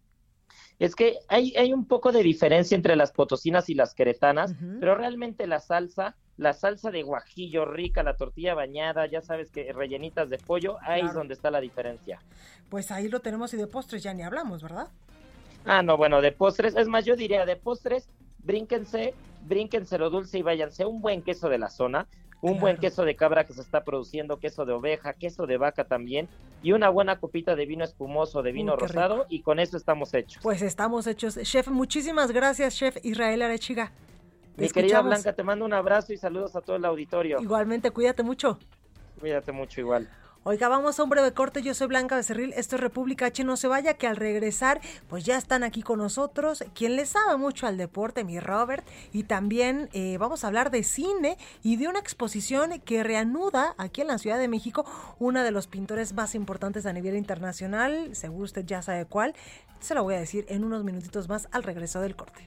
[0.78, 4.94] Es que hay, hay un poco de diferencia entre las potosinas y las queretanas, pero
[4.94, 10.30] realmente la salsa, la salsa de guajillo rica, la tortilla bañada, ya sabes que rellenitas
[10.30, 12.20] de pollo, ahí es donde está la diferencia.
[12.68, 14.88] Pues ahí lo tenemos y de postres ya ni hablamos, ¿verdad?
[15.64, 18.08] Ah, no, bueno, de postres, es más, yo diría de postres,
[18.38, 19.14] brínquense,
[19.46, 22.06] brínquense lo dulce y váyanse un buen queso de la zona,
[22.50, 25.85] un buen queso de cabra que se está produciendo, queso de oveja, queso de vaca
[25.85, 26.28] también,
[26.62, 30.42] y una buena copita de vino espumoso, de vino rosado, y con eso estamos hechos.
[30.42, 31.38] Pues estamos hechos.
[31.42, 33.92] Chef, muchísimas gracias, Chef Israel Arechiga.
[34.57, 37.40] Mi querida Blanca, te mando un abrazo y saludos a todo el auditorio.
[37.40, 38.59] Igualmente, cuídate mucho.
[39.18, 40.09] Cuídate mucho igual.
[40.46, 41.62] Oiga, vamos a un breve corte.
[41.62, 42.52] Yo soy Blanca Becerril.
[42.54, 43.44] Esto es República H.
[43.44, 44.78] No se vaya, que al regresar,
[45.09, 46.62] pues ya están aquí con nosotros.
[46.74, 48.87] Quien le sabe mucho al deporte, mi Robert.
[49.11, 54.02] Y también eh, vamos a hablar de cine y de una exposición que reanuda aquí
[54.02, 54.85] en la Ciudad de México
[55.18, 58.14] uno de los pintores más importantes a nivel internacional.
[58.14, 59.35] Seguro usted ya sabe cuál.
[59.80, 62.46] Se lo voy a decir en unos minutitos más al regreso del corte.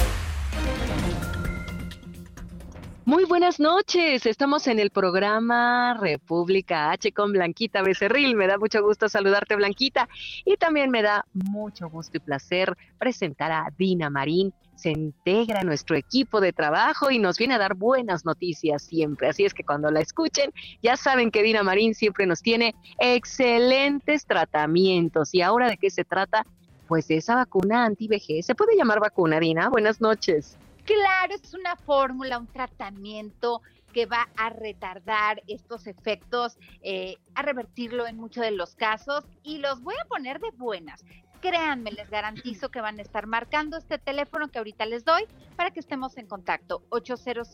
[3.41, 8.35] buenas noches, estamos en el programa República H con Blanquita Becerril.
[8.35, 10.07] Me da mucho gusto saludarte, Blanquita,
[10.45, 14.53] y también me da mucho gusto y placer presentar a Dina Marín.
[14.75, 19.29] Se integra a nuestro equipo de trabajo y nos viene a dar buenas noticias siempre.
[19.29, 24.27] Así es que cuando la escuchen, ya saben que Dina Marín siempre nos tiene excelentes
[24.27, 25.33] tratamientos.
[25.33, 26.45] ¿Y ahora de qué se trata?
[26.87, 28.43] Pues de esa vacuna anti-VG.
[28.43, 29.67] ¿Se puede llamar vacuna, Dina?
[29.67, 30.59] Buenas noches.
[30.85, 33.61] Claro, es una fórmula, un tratamiento
[33.93, 39.57] que va a retardar estos efectos, eh, a revertirlo en muchos de los casos y
[39.57, 41.03] los voy a poner de buenas.
[41.41, 45.23] Créanme, les garantizo que van a estar marcando este teléfono que ahorita les doy
[45.55, 46.83] para que estemos en contacto.
[46.89, 47.47] 800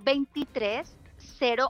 [0.00, 0.96] 23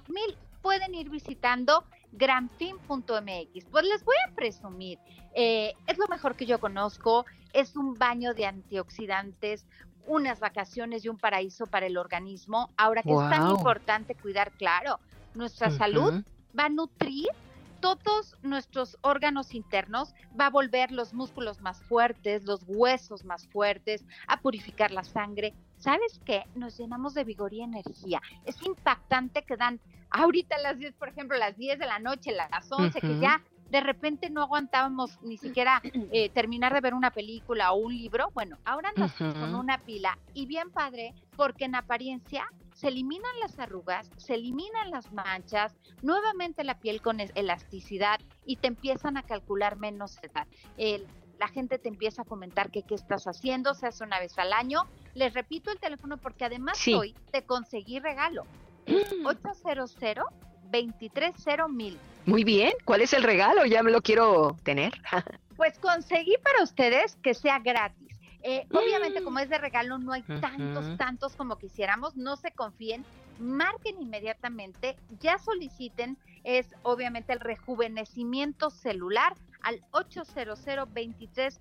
[0.09, 0.37] mil.
[0.63, 3.65] Pueden ir visitando granfin.mx.
[3.71, 4.99] Pues les voy a presumir,
[5.35, 9.67] eh, es lo mejor que yo conozco, es un baño de antioxidantes,
[10.09, 12.71] unas vacaciones y un paraíso para el organismo.
[12.77, 14.99] Ahora que es tan importante cuidar, claro,
[15.35, 16.25] nuestra salud
[16.59, 17.29] va a nutrir
[17.81, 24.05] todos nuestros órganos internos, va a volver los músculos más fuertes, los huesos más fuertes,
[24.27, 25.55] a purificar la sangre.
[25.79, 26.45] ¿Sabes qué?
[26.57, 28.21] Nos llenamos de vigor y energía.
[28.45, 32.71] Es impactante que dan ahorita las 10, por ejemplo, las 10 de la noche, las
[32.71, 33.41] 11, que ya
[33.71, 35.81] de repente no aguantábamos ni siquiera
[36.13, 40.19] eh, terminar de ver una película o un libro, bueno, ahora nos con una pila
[40.35, 46.63] y bien padre porque en apariencia se eliminan las arrugas, se eliminan las manchas, nuevamente
[46.63, 50.47] la piel con elasticidad y te empiezan a calcular menos edad.
[51.39, 54.53] la gente te empieza a comentar que qué estás haciendo, se hace una vez al
[54.53, 54.87] año.
[55.15, 58.45] Les repito el teléfono porque además hoy te conseguí regalo.
[59.25, 59.95] 800
[60.71, 61.99] 230 mil.
[62.27, 63.65] Muy bien, ¿cuál es el regalo?
[63.65, 64.93] Ya me lo quiero tener.
[65.57, 68.09] pues conseguí para ustedes que sea gratis.
[68.43, 72.17] Eh, obviamente, como es de regalo, no hay tantos, tantos como quisiéramos.
[72.17, 73.05] No se confíen,
[73.41, 81.61] marquen inmediatamente, ya soliciten, es obviamente el rejuvenecimiento celular al 800 23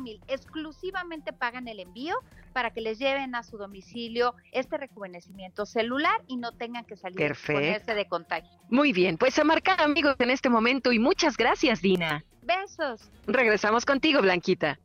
[0.00, 0.20] mil.
[0.28, 2.14] Exclusivamente pagan el envío
[2.52, 7.16] para que les lleven a su domicilio este rejuvenecimiento celular y no tengan que salir
[7.16, 7.94] Perfecto.
[7.94, 8.50] de contagio.
[8.68, 12.24] Muy bien, pues a marcar amigos en este momento y muchas gracias, Dina.
[12.42, 13.10] Besos.
[13.26, 14.78] Regresamos contigo, Blanquita.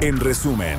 [0.00, 0.78] En resumen.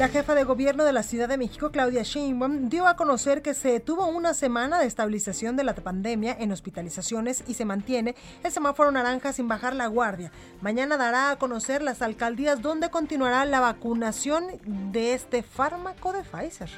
[0.00, 3.52] La jefa de gobierno de la Ciudad de México, Claudia Sheinbaum, dio a conocer que
[3.52, 8.50] se tuvo una semana de estabilización de la pandemia en hospitalizaciones y se mantiene el
[8.50, 10.32] semáforo naranja sin bajar la guardia.
[10.62, 16.70] Mañana dará a conocer las alcaldías donde continuará la vacunación de este fármaco de Pfizer.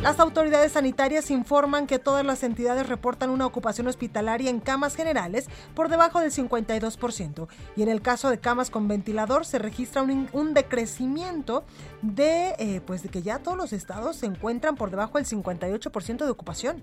[0.00, 5.48] Las autoridades sanitarias informan que todas las entidades reportan una ocupación hospitalaria en camas generales
[5.74, 10.28] por debajo del 52% y en el caso de camas con ventilador se registra un,
[10.32, 11.64] un decrecimiento
[12.00, 16.24] de, eh, pues de que ya todos los estados se encuentran por debajo del 58%
[16.24, 16.82] de ocupación.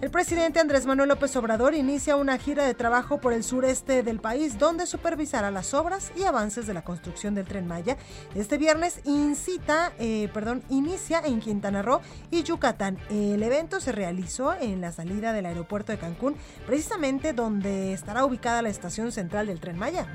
[0.00, 4.20] El presidente Andrés Manuel López Obrador inicia una gira de trabajo por el sureste del
[4.20, 7.96] país donde supervisará las obras y avances de la construcción del tren Maya.
[8.34, 12.98] Este viernes incita, eh, perdón, inicia en Quintana Roo y Yucatán.
[13.10, 18.62] El evento se realizó en la salida del aeropuerto de Cancún, precisamente donde estará ubicada
[18.62, 20.08] la estación central del tren Maya.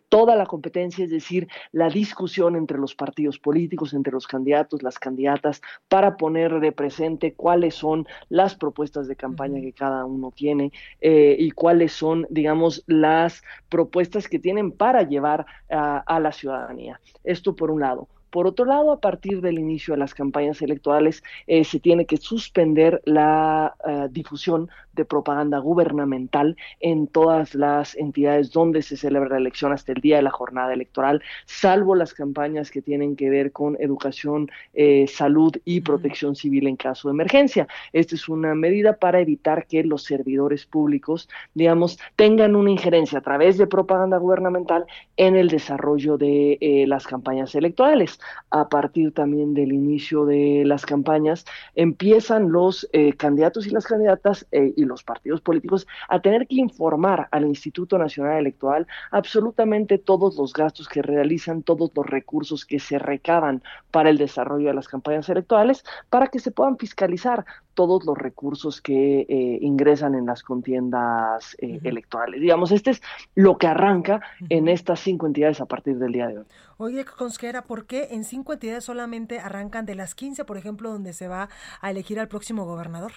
[0.08, 2.21] toda la competencia, es decir, la discusión
[2.56, 8.06] entre los partidos políticos, entre los candidatos, las candidatas, para poner de presente cuáles son
[8.28, 14.28] las propuestas de campaña que cada uno tiene eh, y cuáles son, digamos, las propuestas
[14.28, 17.00] que tienen para llevar a la ciudadanía.
[17.24, 18.08] Esto por un lado.
[18.32, 22.16] Por otro lado, a partir del inicio de las campañas electorales, eh, se tiene que
[22.16, 29.38] suspender la eh, difusión de propaganda gubernamental en todas las entidades donde se celebra la
[29.38, 33.52] elección hasta el día de la jornada electoral, salvo las campañas que tienen que ver
[33.52, 37.68] con educación, eh, salud y protección civil en caso de emergencia.
[37.92, 43.22] Esta es una medida para evitar que los servidores públicos, digamos, tengan una injerencia a
[43.22, 49.72] través de propaganda gubernamental en el desarrollo de las campañas electorales a partir también del
[49.72, 55.40] inicio de las campañas, empiezan los eh, candidatos y las candidatas eh, y los partidos
[55.40, 61.62] políticos a tener que informar al Instituto Nacional Electoral absolutamente todos los gastos que realizan,
[61.62, 66.38] todos los recursos que se recaban para el desarrollo de las campañas electorales, para que
[66.38, 72.40] se puedan fiscalizar todos los recursos que eh, ingresan en las contiendas electorales.
[72.40, 73.02] Digamos, este es
[73.34, 76.44] lo que arranca en estas cinco entidades a partir del día de hoy.
[76.76, 81.12] Oye, consejera, ¿por qué en cinco entidades solamente arrancan de las 15, por ejemplo, donde
[81.12, 81.48] se va
[81.80, 83.12] a elegir al próximo gobernador?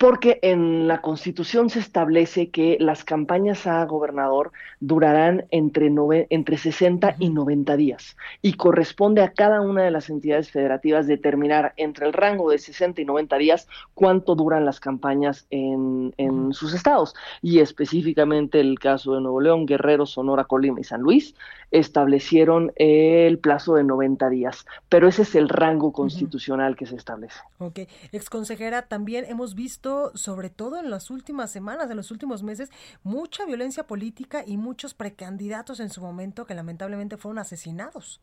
[0.00, 5.92] Porque en la Constitución se establece que las campañas a gobernador durarán entre,
[6.30, 11.74] entre 60 y 90 días y corresponde a cada una de las entidades federativas determinar
[11.76, 16.72] entre el rango de 60 y 90 días cuánto duran las campañas en, en sus
[16.72, 21.34] estados y específicamente el caso de Nuevo León, Guerrero, Sonora, Colima y San Luis
[21.72, 27.38] establecieron el plazo de 90 días, pero ese es el rango constitucional que se establece.
[27.58, 27.80] Ok,
[28.12, 32.70] ex consejera, también hemos visto sobre todo en las últimas semanas, en los últimos meses,
[33.02, 38.20] mucha violencia política y muchos precandidatos en su momento que lamentablemente fueron asesinados.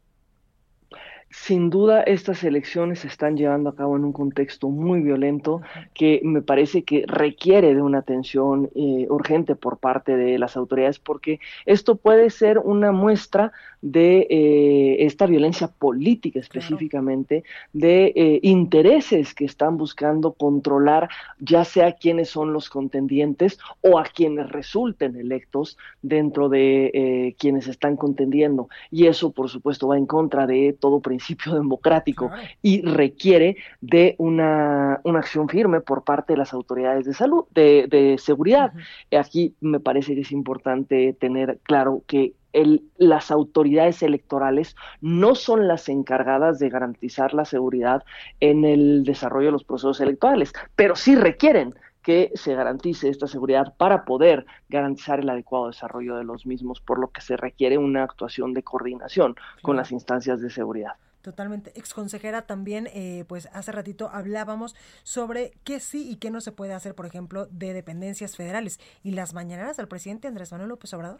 [1.29, 5.61] Sin duda, estas elecciones se están llevando a cabo en un contexto muy violento
[5.93, 10.99] que me parece que requiere de una atención eh, urgente por parte de las autoridades
[10.99, 19.35] porque esto puede ser una muestra de eh, esta violencia política específicamente, de eh, intereses
[19.35, 21.09] que están buscando controlar
[21.39, 27.97] ya sea quienes son los contendientes o a quienes resulten electos dentro de quienes están
[27.97, 28.69] contendiendo.
[28.89, 34.15] Y eso, por supuesto, va en contra de todo principio principio democrático y requiere de
[34.19, 38.71] una, una, acción firme por parte de las autoridades de salud, de, de seguridad.
[39.17, 45.67] Aquí me parece que es importante tener claro que el, las autoridades electorales no son
[45.67, 48.03] las encargadas de garantizar la seguridad
[48.39, 51.73] en el desarrollo de los procesos electorales, pero sí requieren
[52.07, 56.99] que se garantice esta seguridad para poder garantizar el adecuado desarrollo de los mismos, por
[56.99, 60.93] lo que se requiere una actuación de coordinación con las instancias de seguridad.
[61.27, 61.73] Totalmente.
[61.75, 66.53] Ex consejera, también, eh, pues hace ratito hablábamos sobre qué sí y qué no se
[66.53, 70.93] puede hacer, por ejemplo, de dependencias federales y las mañaneras del presidente Andrés Manuel López
[70.93, 71.19] Obrador.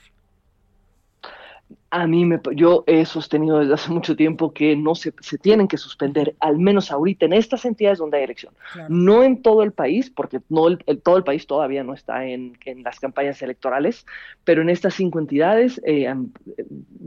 [1.89, 5.68] A mí me, yo he sostenido desde hace mucho tiempo que no se, se tienen
[5.68, 8.53] que suspender, al menos ahorita en estas entidades donde hay elección.
[8.89, 12.57] No en todo el país, porque no el, todo el país todavía no está en,
[12.65, 14.05] en, las campañas electorales,
[14.43, 16.13] pero en estas cinco entidades eh,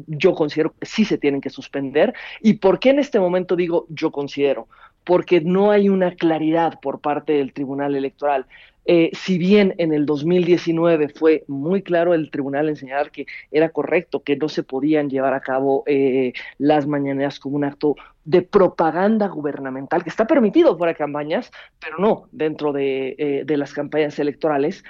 [0.07, 2.15] yo considero que sí se tienen que suspender.
[2.41, 4.67] ¿Y por qué en este momento digo yo considero?
[5.05, 8.47] Porque no hay una claridad por parte del Tribunal Electoral.
[8.87, 13.69] Eh, si bien en el 2019 fue muy claro el tribunal en señalar que era
[13.71, 18.43] correcto, que no se podían llevar a cabo eh, las mañaneras como un acto de
[18.43, 23.73] propaganda gubernamental, que está permitido fuera de campañas, pero no dentro de, eh, de las
[23.73, 24.85] campañas electorales.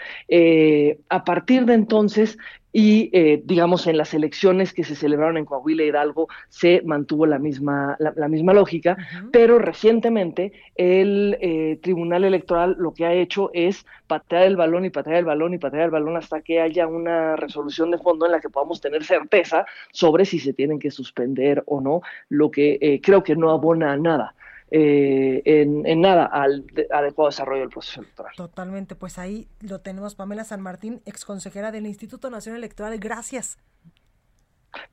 [1.08, 2.38] a partir de entonces,
[2.72, 7.26] y eh, digamos en las elecciones que se celebraron en Coahuila y Hidalgo se mantuvo
[7.26, 8.96] la misma, la, misma lógica,
[9.32, 14.90] pero recientemente el eh, Tribunal Electoral lo que ha hecho es patear el balón y
[14.90, 18.32] patear el balón y patear el balón hasta que haya una resolución de fondo en
[18.32, 22.78] la que podamos tener certeza sobre si se tienen que suspender o no, lo que
[22.80, 24.34] eh, creo que no abona a nada.
[24.72, 28.32] Eh, en, nada al adecuado desarrollo del proceso electoral.
[28.36, 32.96] Totalmente, pues ahí lo tenemos Pamela San Martín, exconsejera del Instituto Nacional Electoral.
[32.98, 33.58] Gracias.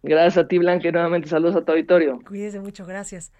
[0.02, 2.20] Gracias a ti, Blanca, y nuevamente saludos a tu auditorio.
[2.28, 3.32] Cuídese mucho, gracias.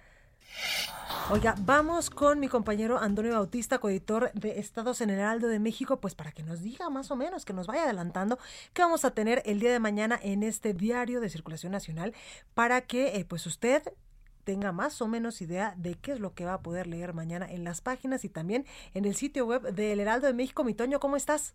[1.30, 6.00] Oiga, vamos con mi compañero Antonio Bautista, coeditor de Estados en el Heraldo de México,
[6.00, 8.38] pues para que nos diga más o menos, que nos vaya adelantando
[8.72, 12.14] qué vamos a tener el día de mañana en este diario de circulación nacional
[12.54, 13.82] para que eh, pues usted
[14.48, 17.44] tenga más o menos idea de qué es lo que va a poder leer mañana
[17.52, 20.64] en las páginas y también en el sitio web del Heraldo de México.
[20.64, 21.54] Mi Toño, ¿cómo estás?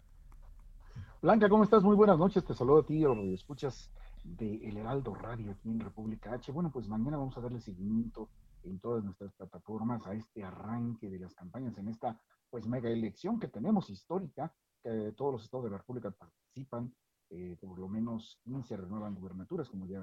[1.20, 1.82] Blanca, ¿cómo estás?
[1.82, 2.46] Muy buenas noches.
[2.46, 3.90] Te saludo a ti, lo escuchas
[4.24, 6.52] de El Heraldo Radio aquí en República H.
[6.52, 8.30] Bueno, pues mañana vamos a darle seguimiento
[8.64, 12.22] en todas nuestras plataformas a este arranque de las campañas en esta
[12.52, 16.94] pues mega elección que tenemos histórica, que todos los estados de la República participan,
[17.32, 20.00] eh, por lo menos 15 renuevan gubernaturas, como ya,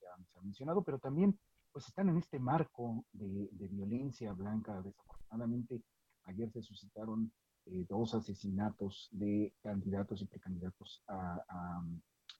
[0.00, 1.38] ya se ha mencionado, pero también
[1.72, 4.80] pues están en este marco de, violencia blanca.
[4.82, 5.82] Desafortunadamente,
[6.24, 7.32] ayer se suscitaron
[7.66, 11.82] eh, dos asesinatos de candidatos y precandidatos a,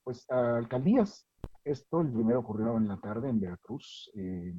[0.05, 1.27] pues, a alcaldías.
[1.65, 4.11] Esto, el primero ocurrió en la tarde en Veracruz.
[4.15, 4.55] Eh,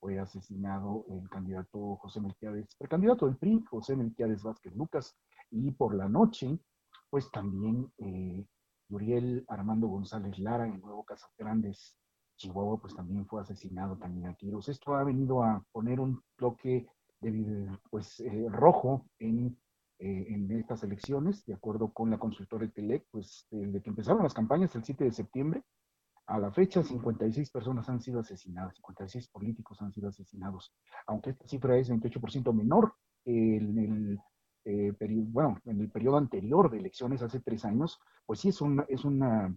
[0.00, 5.16] fue asesinado el candidato José Melquiades, precandidato del PRI, José Melquiades Vázquez Lucas,
[5.50, 6.58] y por la noche,
[7.10, 8.46] pues también eh,
[8.90, 11.97] Uriel Armando González Lara en Nuevo Casas Grandes
[12.38, 14.68] Chihuahua pues también fue asesinado también a tiros.
[14.68, 16.86] Esto ha venido a poner un bloque
[17.20, 19.58] de, pues, eh, rojo en,
[19.98, 24.34] eh, en estas elecciones, de acuerdo con la consultora Telec, pues desde que empezaron las
[24.34, 25.62] campañas el 7 de septiembre,
[26.26, 30.72] a la fecha 56 personas han sido asesinadas, 56 políticos han sido asesinados,
[31.06, 34.20] aunque esta cifra es 28% menor en el,
[34.64, 34.92] eh,
[35.26, 39.04] bueno, en el periodo anterior de elecciones hace tres años, pues sí es una, es
[39.04, 39.56] una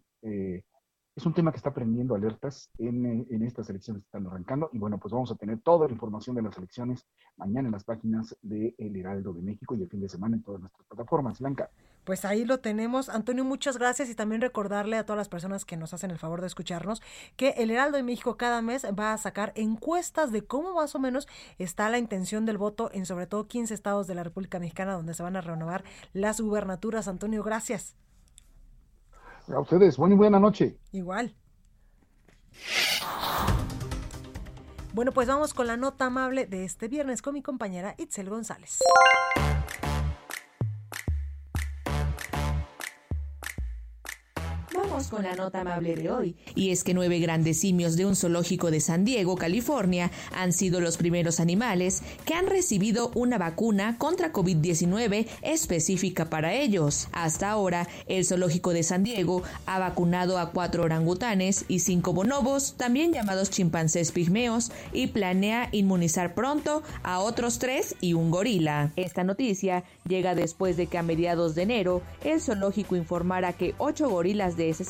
[1.16, 4.70] es un tema que está prendiendo alertas en, eh, en, estas elecciones que están arrancando.
[4.72, 7.06] Y bueno, pues vamos a tener toda la información de las elecciones
[7.38, 10.44] mañana en las páginas de El Heraldo de México y el fin de semana en
[10.44, 11.40] todas nuestras plataformas.
[11.40, 11.70] Blanca.
[12.06, 13.10] Pues ahí lo tenemos.
[13.10, 16.42] Antonio, muchas gracias y también recordarle a todas las personas que nos hacen el favor
[16.42, 17.02] de escucharnos
[17.36, 21.00] que El Heraldo de México cada mes va a sacar encuestas de cómo más o
[21.00, 21.28] menos
[21.60, 25.14] está la intención del voto en sobre todo 15 estados de la República Mexicana donde
[25.14, 25.84] se van a renovar
[26.14, 27.08] las gubernaturas.
[27.08, 27.96] Antonio, gracias.
[29.48, 30.78] A ustedes, buena buena noche.
[30.92, 31.36] Igual.
[34.94, 38.80] Bueno, pues vamos con la nota amable de este viernes con mi compañera Itzel González.
[45.10, 46.36] Con la nota amable de hoy.
[46.56, 50.82] Y es que nueve grandes simios de un zoológico de San Diego, California, han sido
[50.82, 57.08] los primeros animales que han recibido una vacuna contra COVID-19 específica para ellos.
[57.12, 62.74] Hasta ahora, el zoológico de San Diego ha vacunado a cuatro orangutanes y cinco bonobos,
[62.78, 68.92] también llamados chimpancés pigmeos, y planea inmunizar pronto a otros tres y un gorila.
[68.96, 74.10] Esta noticia llega después de que a mediados de enero el zoológico informara que ocho
[74.10, 74.84] gorilas de ese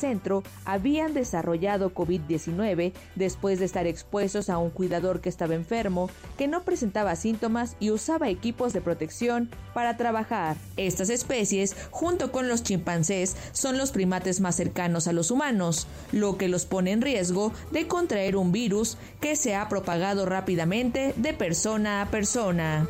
[0.64, 6.62] habían desarrollado COVID-19 después de estar expuestos a un cuidador que estaba enfermo, que no
[6.62, 10.56] presentaba síntomas y usaba equipos de protección para trabajar.
[10.76, 16.36] Estas especies, junto con los chimpancés, son los primates más cercanos a los humanos, lo
[16.36, 21.32] que los pone en riesgo de contraer un virus que se ha propagado rápidamente de
[21.32, 22.88] persona a persona.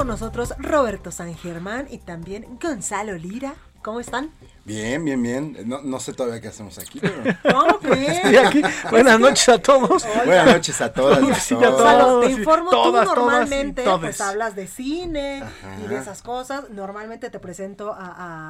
[0.00, 3.54] Con nosotros Roberto San Germán y también Gonzalo Lira.
[3.82, 4.30] ¿Cómo están?
[4.66, 5.56] Bien, bien, bien.
[5.64, 7.14] No, no sé todavía qué hacemos aquí, pero...
[7.50, 8.06] ¿Cómo que?
[8.08, 8.62] Estoy aquí.
[8.90, 10.06] Buenas noches a todos.
[10.26, 11.22] Buenas noches a todas.
[11.22, 11.80] y a Sí, a todos.
[11.80, 15.78] O sea, te informo, todas, tú normalmente pues hablas de cine Ajá.
[15.82, 16.68] y de esas cosas.
[16.68, 17.96] Normalmente te presento a,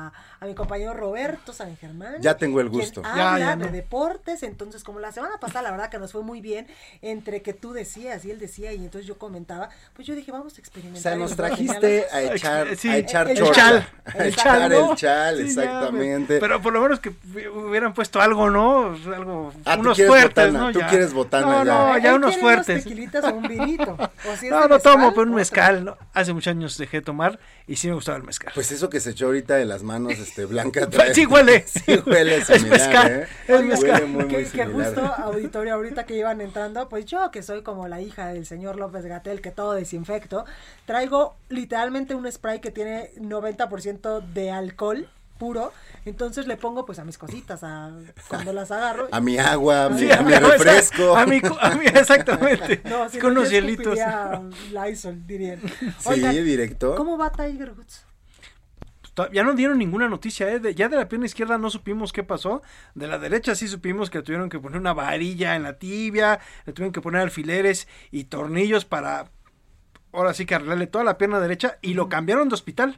[0.09, 2.17] a- a mi compañero Roberto San Germán.
[2.21, 3.03] Ya tengo el quien gusto.
[3.03, 3.67] Ya, habla ya no.
[3.67, 4.43] de deportes.
[4.43, 6.67] Entonces, como la semana pasada, la verdad que nos fue muy bien
[7.03, 10.55] entre que tú decías y él decía y entonces yo comentaba, pues yo dije, vamos
[10.55, 11.03] a O experimentar.
[11.03, 13.55] sea, y nos trajiste a echar, sí, a echar el chorcha.
[13.55, 13.89] chal.
[14.05, 16.39] A El echar chal, el chal, Sí, ya, exactamente.
[16.41, 17.13] Pero por lo menos que
[17.55, 18.95] hubieran puesto algo, ¿no?
[19.15, 20.73] Algo, Ah, unos fuertes, botana, ¿no?
[20.73, 20.87] tú Ya.
[20.89, 21.65] quieres botana no, ya.
[21.65, 22.85] No, ya unos fuertes.
[22.85, 23.97] tequilitas o un vinito.
[24.29, 25.85] O si es No, no tomo, pero un mezcal.
[25.85, 25.97] ¿no?
[26.15, 28.53] Hace muchos años dejé de tomar y sí me gustaba el mezcal.
[28.55, 30.89] Pues eso que se echó ahorita de las manos, este, Blanca.
[31.15, 31.65] Sí huele.
[31.67, 33.27] Sí huele Es similar, mezcal, ¿eh?
[33.47, 34.07] es Huele mezcal.
[34.07, 37.89] muy, muy que, que justo auditorio ahorita que iban entrando, pues yo que soy como
[37.89, 40.45] la hija del señor López Gatel que todo desinfecto,
[40.87, 45.09] traigo literalmente un spray que tiene 90% de alcohol
[45.41, 45.73] puro,
[46.05, 47.91] entonces le pongo pues a mis cositas, a
[48.29, 49.09] cuando las agarro.
[49.11, 51.17] A mi agua, a mi, Sí, a mi a mi- refresco.
[51.17, 51.41] A mí
[51.87, 52.83] exactamente.
[52.89, 53.99] No, si con no, unos yo hielitos.
[54.73, 55.61] Lysol, dirían.
[55.99, 56.95] Sí, Oigan, directo.
[56.95, 58.05] ¿Cómo va Tiger Woods?
[59.33, 60.61] Ya no dieron ninguna noticia, ¿eh?
[60.61, 62.63] De- ya de la pierna izquierda no supimos qué pasó.
[62.95, 66.73] De la derecha sí supimos que tuvieron que poner una varilla en la tibia, le
[66.73, 69.31] tuvieron que poner alfileres y tornillos para,
[70.13, 72.97] ahora sí que arreglarle toda la pierna derecha y lo cambiaron de hospital.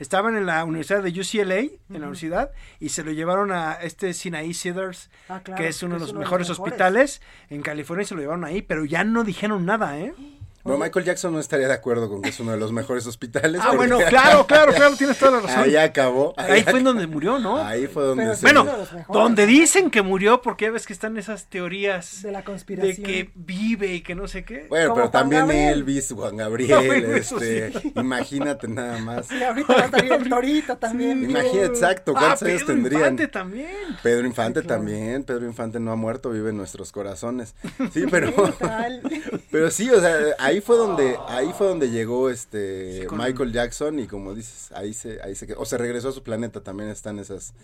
[0.00, 4.12] Estaban en la universidad de UCLA, en la universidad, y se lo llevaron a este
[4.14, 7.20] Sinai Cedars, Ah, claro, que es uno de los uno mejores hospitales
[7.50, 10.14] en California, y se lo llevaron ahí, pero ya no dijeron nada, ¿eh?
[10.62, 13.60] Bueno, Michael Jackson no estaría de acuerdo con que es uno de los mejores hospitales.
[13.64, 15.64] Ah, bueno, claro, claro, claro, tienes toda la razón.
[15.64, 16.34] Ahí acabó.
[16.36, 17.56] Ahí fue en donde murió, ¿no?
[17.64, 18.42] Ahí fue donde Pero se...
[18.42, 19.48] Bueno, uno de los mejores, donde ¿no?
[19.52, 23.06] dicen que murió, porque ya ves que están esas teorías De la de conspiración.
[23.06, 24.66] que vive y que no sé qué.
[24.68, 25.72] Bueno, Como pero Juan también Gabriel.
[25.78, 29.30] Elvis, Juan No, Gabriel, bueno, este, imagínate nada más.
[29.32, 31.22] Y ahorita va a salir el torito también.
[31.30, 33.00] Imagínate, exacto, Ah, ¿cuántos años Pedro tendrían?
[33.02, 33.70] Infante también.
[34.02, 34.80] Pedro Infante Sí, claro.
[34.82, 37.54] también, Pedro Infante no ha muerto, vive en nuestros corazones.
[37.92, 39.02] Sí, pero, ¿Qué tal?
[39.50, 40.16] pero sí, o sea,
[40.50, 44.70] ahí fue donde, ahí fue donde llegó este Sí, con- Michael Jackson y como dices,
[44.72, 47.54] ahí se, ahí se quedó, o se regresó a su planeta, también están esas,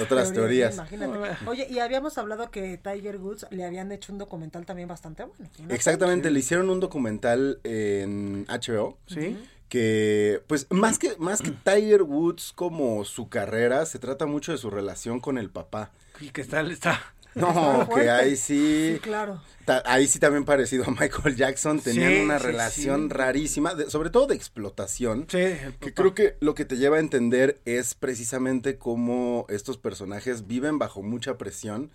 [0.00, 0.74] otras teorías.
[0.74, 1.36] Imagínate.
[1.46, 5.48] Oye, y habíamos hablado que Tiger Woods le habían hecho un documental también bastante bueno.
[5.58, 5.74] ¿no?
[5.74, 8.96] Exactamente, le hicieron un documental en HBO.
[9.06, 9.38] Sí.
[9.68, 14.58] que pues más que más que Tiger Woods como su carrera se trata mucho de
[14.58, 15.90] su relación con el papá
[16.20, 17.00] Y que está, está.
[17.34, 19.40] No que ahí sí, Sí, claro.
[19.64, 23.14] ta- ahí sí también parecido a Michael Jackson tenían Sí, una sí, relación sí.
[23.14, 25.38] rarísima de- sobre todo de explotación Sí,
[25.80, 30.78] que creo que lo que te lleva a entender es precisamente cómo estos personajes viven
[30.78, 31.90] bajo mucha presión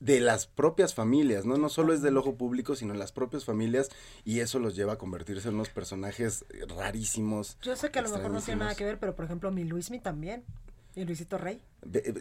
[0.00, 1.56] de las propias familias, ¿no?
[1.56, 3.88] No solo es del ojo público, sino en las propias familias,
[4.24, 6.44] y eso los lleva a convertirse en unos personajes
[6.76, 7.56] rarísimos.
[7.62, 9.64] Yo sé que a lo mejor no tiene nada que ver, pero por ejemplo, mi
[9.64, 10.44] Luismi también.
[10.98, 11.60] Y Luisito Rey.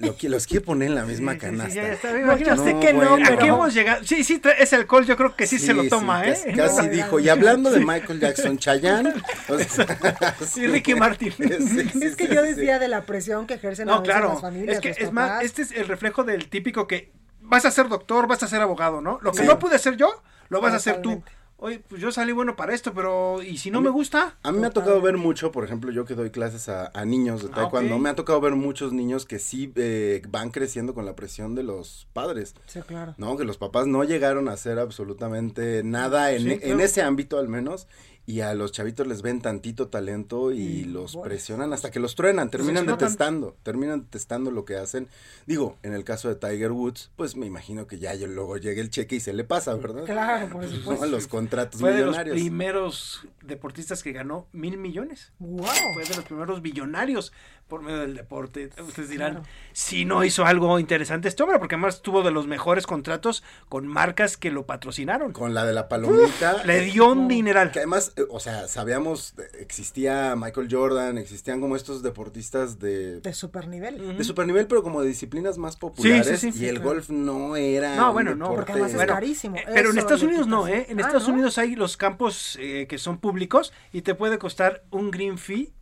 [0.01, 1.73] Lo, que- los quiere poner en la misma Sí, sí, sí, canasta.
[1.73, 2.11] ya está.
[2.13, 4.03] No, Imagínate yo sé que no, Aquí pero- hemos llegado.
[4.03, 6.53] Sí, sí, ese alcohol yo creo que sí, se lo toma, casi- ¿eh?
[6.55, 9.13] Casi No, dijo, y hablando de Michael Jackson, Chayanne.
[10.55, 11.31] Y Ricky Martin.
[11.31, 11.43] Sí,
[11.91, 12.53] sí, Es que sí, yo sí.
[12.53, 14.29] decía de la presión que ejercen a No, veces claro.
[14.33, 14.75] las familias.
[14.75, 17.11] Es que es más, este es el reflejo del típico que
[17.41, 19.19] vas a ser doctor, vas a ser abogado, ¿no?
[19.21, 19.45] Lo que Sí.
[19.47, 21.23] no pude hacer yo, lo vas a hacer tú.
[21.59, 24.37] Oye, pues yo salí bueno para esto, pero ¿y si no me gusta?
[24.43, 27.03] A mí me ha tocado ver mucho, por ejemplo, yo que doy clases a, a
[27.03, 30.93] niños de Ah, taekwondo, me ha tocado ver muchos niños que sí eh, van creciendo
[30.93, 33.15] con la presión de los padres, Sí, claro.
[33.17, 33.37] ¿no?
[33.37, 37.47] Que los papás no llegaron a hacer absolutamente nada en, Sí, en ese ámbito al
[37.47, 37.87] menos,
[38.29, 42.13] y a los chavitos les ven tantito talento y, Y los presionan hasta que los
[42.13, 45.07] truenan, terminan detestando, terminan detestando lo que hacen.
[45.45, 48.81] Digo, en el caso de Tiger Woods, pues me imagino que ya yo- luego llega
[48.81, 50.03] el cheque y se le pasa, ¿verdad?
[50.03, 50.69] Claro, por ¿No?
[50.69, 51.05] supuesto.
[51.05, 52.35] Los contratos Fue de los millonarios.
[52.35, 55.31] primeros deportistas que ganó mil millones.
[55.39, 55.65] Wow.
[55.93, 57.31] Fue de los primeros billonarios
[57.67, 58.69] por medio del deporte.
[58.85, 59.47] Ustedes dirán, Claro.
[59.73, 63.87] si no hizo algo interesante este hombre, porque además tuvo de los mejores contratos con
[63.87, 65.33] marcas que lo patrocinaron.
[65.33, 66.63] Con la de la palomita.
[66.63, 67.71] Le dio un dineral.
[67.71, 73.19] Que además, eh, o sea, sabíamos, eh, existía Michael Jordan, existían como estos deportistas de,
[73.21, 74.17] De super nivel.
[74.17, 76.39] de supernivel, pero como de disciplinas más populares.
[76.39, 76.89] sí, sí, y el claro.
[76.89, 77.95] golf no era.
[77.95, 79.55] No, un bueno, no, Porque además es Bueno, carísimo.
[79.57, 80.85] Eh, Pero en Estados Unidos no, ¿eh?
[80.89, 81.33] En Ah, Estados ¿no?
[81.33, 85.73] Unidos hay los campos eh, que son públicos y te puede costar un green fee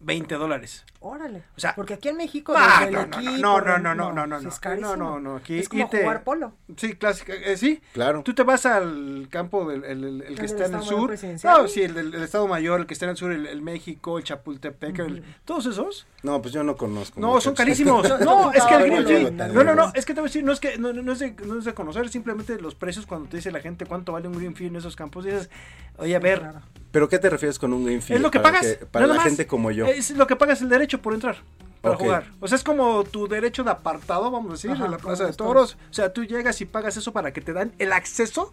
[0.00, 0.84] 20 dólares.
[1.00, 1.42] Órale.
[1.56, 3.94] O sea, porque aquí en México Ah, desde no, el no, equipo, no, no, no,
[3.94, 4.96] no, no, no, no, es carísimo.
[4.96, 6.52] no, no, no, aquí es como irte- jugar polo.
[6.76, 7.80] Sí, clásica, eh, sí.
[7.92, 8.22] Claro.
[8.24, 11.06] Tú te vas al campo del el, el- el que está en el sur.
[11.08, 11.62] Presidencial?
[11.62, 14.24] No, sí, el Estado Mayor, el que está en el sur, el, el México, el
[14.24, 16.06] Chapultepec, el- todos esos.
[16.24, 17.20] No, pues yo no conozco.
[17.20, 18.08] No, son carísimos.
[18.20, 19.54] No, es que el green Italia.
[19.54, 21.18] No, no, no, es que te voy a decir, no es que no, no es
[21.20, 24.26] de, no es de conocer, simplemente los precios cuando te dice la gente cuánto vale
[24.26, 25.48] un green fee en esos campos, dices,
[25.96, 26.60] oye, a ver, Claro.
[26.90, 28.16] ¿Pero qué te refieres con un fee?
[28.16, 28.78] es lo que Para pagas.
[28.90, 29.28] para nada la más.
[29.28, 29.86] gente como yo.
[29.86, 31.36] Es lo que pagas el derecho por entrar.
[31.82, 32.24] para jugar.
[32.40, 35.26] O sea, es como tu derecho de apartado, vamos a decir, Ajá, en la Plaza
[35.26, 35.76] de Toros.
[35.90, 38.52] O sea, tú llegas y pagas eso para que te dan el acceso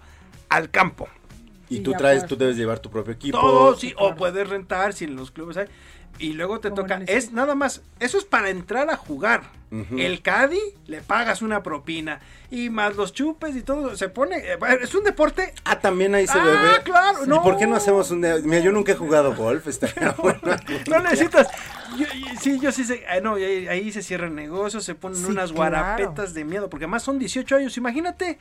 [0.49, 1.07] al campo.
[1.69, 3.39] Y Y tú traes, tú debes llevar tu propio equipo.
[3.39, 5.67] Todo, sí, o puedes rentar si en los clubes hay.
[6.17, 9.43] Y luego te toca, es nada más, eso es para entrar a jugar.
[9.97, 14.57] El Cadi le pagas una propina y más los chupes y todo, se pone, eh,
[14.81, 15.53] es un deporte.
[15.65, 16.83] Ah, también ahí se Ah, bebe.
[16.85, 17.43] claro, ¿Y no.
[17.43, 18.21] por qué no hacemos un?
[18.21, 19.67] Mira, yo nunca he jugado golf,
[20.19, 20.39] bueno.
[20.89, 21.49] No necesitas.
[21.97, 22.05] Yo-
[22.39, 23.03] sí, yo sí sé.
[23.09, 25.75] ah, no, y ahí, ahí se cierran negocios, se ponen Sí, unas claro.
[25.75, 27.75] guarapetas de miedo, porque además son 18 años.
[27.75, 28.37] Imagínate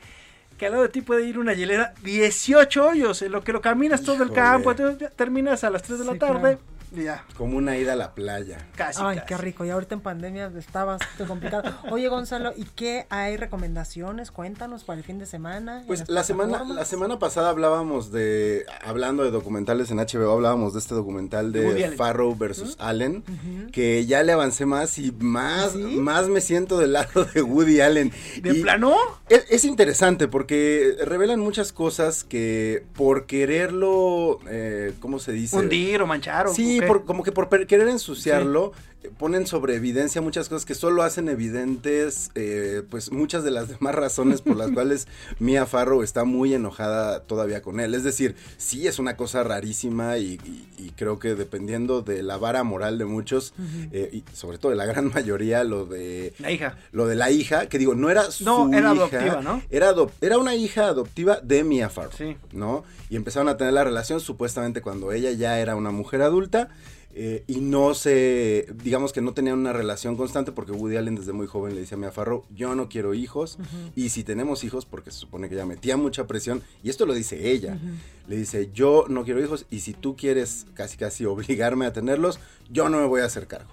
[0.57, 3.59] que al lado de ti puede ir una hielera, 18 hoyos, en lo que lo
[3.59, 4.73] caminas todo el campo,
[5.17, 6.57] terminas a las 3 de la tarde
[6.95, 8.67] ya, Como una ida a la playa.
[8.75, 9.01] casi.
[9.03, 9.27] Ay, casi.
[9.27, 9.65] qué rico.
[9.65, 11.71] Y ahorita en pandemia está bastante complicado.
[11.91, 14.31] Oye, Gonzalo, ¿y qué hay recomendaciones?
[14.31, 15.83] Cuéntanos para el fin de semana.
[15.87, 20.79] Pues la semana, la semana pasada hablábamos de, hablando de documentales en HBO, hablábamos de
[20.79, 21.95] este documental De Allen.
[21.97, 23.23] Farrow versus Allen,
[23.71, 28.11] que ya le avancé más y más, más me siento del lado de Woody Allen.
[28.41, 28.95] ¿De Y plano?
[29.29, 35.55] Es, es interesante porque revelan muchas cosas que por quererlo, eh, ¿cómo se dice?
[35.57, 36.79] Hundir o manchar o Sí.
[36.87, 38.71] Por- como que por querer ensuciarlo,
[39.03, 43.67] eh, ponen sobre evidencia muchas cosas que solo hacen evidentes, eh, pues muchas de las
[43.79, 45.07] demás razones por las cuales
[45.39, 47.93] Mia Farrow está muy enojada todavía con él.
[47.93, 52.37] Es decir, sí es una cosa rarísima y, y- y creo que dependiendo de la
[52.37, 53.53] vara moral de muchos,
[53.91, 56.77] eh, y sobre todo de la gran mayoría, lo de La hija.
[56.91, 59.61] lo de la hija, que digo, no era su No, era hija, adoptiva, ¿no?
[59.69, 62.37] Era, adop- era una hija adoptiva de Mia Farrow, Sí.
[62.51, 62.83] ¿no?
[63.09, 66.69] Y empezaron a tener la relación supuestamente cuando ella ya era una mujer adulta
[67.17, 71.31] eh, y no se, digamos que no tenían una relación constante porque Woody Allen desde
[71.31, 73.57] muy joven le dice a Mia Farrow, yo no quiero hijos
[73.95, 77.13] y si tenemos hijos, porque se supone que ella metía mucha presión, y esto lo
[77.13, 77.79] dice ella,
[78.27, 82.39] le dice, yo no quiero hijos y si tú quieres casi casi obligarme a tenerlos,
[82.69, 83.71] yo no me voy a hacer cargo.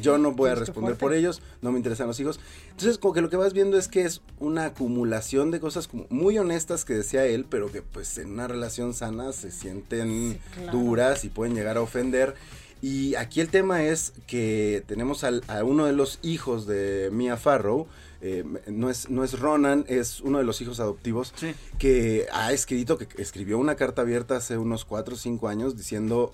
[0.00, 2.38] Yo no voy a Pues responder por ellos, no me interesan los hijos.
[2.70, 6.06] Entonces, como que lo que vas viendo es que es una acumulación de cosas como
[6.08, 10.38] muy honestas que decía él, pero que pues en una relación sana se sienten Sí,
[10.54, 10.78] claro.
[10.78, 12.36] duras y pueden llegar a ofender.
[12.80, 17.36] Y aquí el tema es que tenemos al- a uno de los hijos de Mia
[17.36, 17.86] Farrow,
[18.20, 21.54] eh, no, es, no es Ronan, es uno de los hijos adoptivos, Sí.
[21.78, 26.32] que ha escrito, que escribió una carta abierta hace unos 4 o 5 años diciendo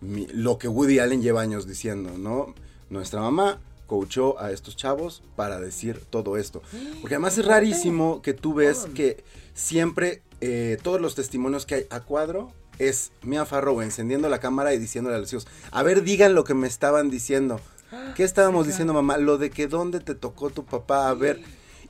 [0.00, 2.54] mi- lo que Woody Allen lleva años diciendo, ¿no?
[2.90, 6.62] Nuestra mamá coachó a estos chavos para decir todo esto.
[7.00, 9.24] Porque además es rarísimo que tú ves que
[9.54, 14.74] siempre eh, todos los testimonios que hay a cuadro es Mia Farrow encendiendo la cámara
[14.74, 17.60] y diciéndole a los hijos, a ver, digan lo que me estaban diciendo.
[18.14, 19.16] ¿Qué estábamos diciendo, mamá?
[19.18, 21.40] Lo de que dónde te tocó tu papá, a ver.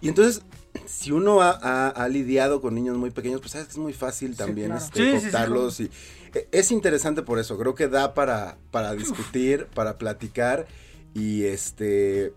[0.00, 0.42] Y entonces,
[0.86, 3.92] si uno ha, ha- ha lidiado con niños muy pequeños, pues sabes que es muy
[3.92, 4.84] fácil también claro.
[4.84, 5.90] este, Sí, contarlos y
[6.34, 10.66] eh, es interesante por eso, creo que da para, para discutir, para platicar
[11.14, 12.32] y este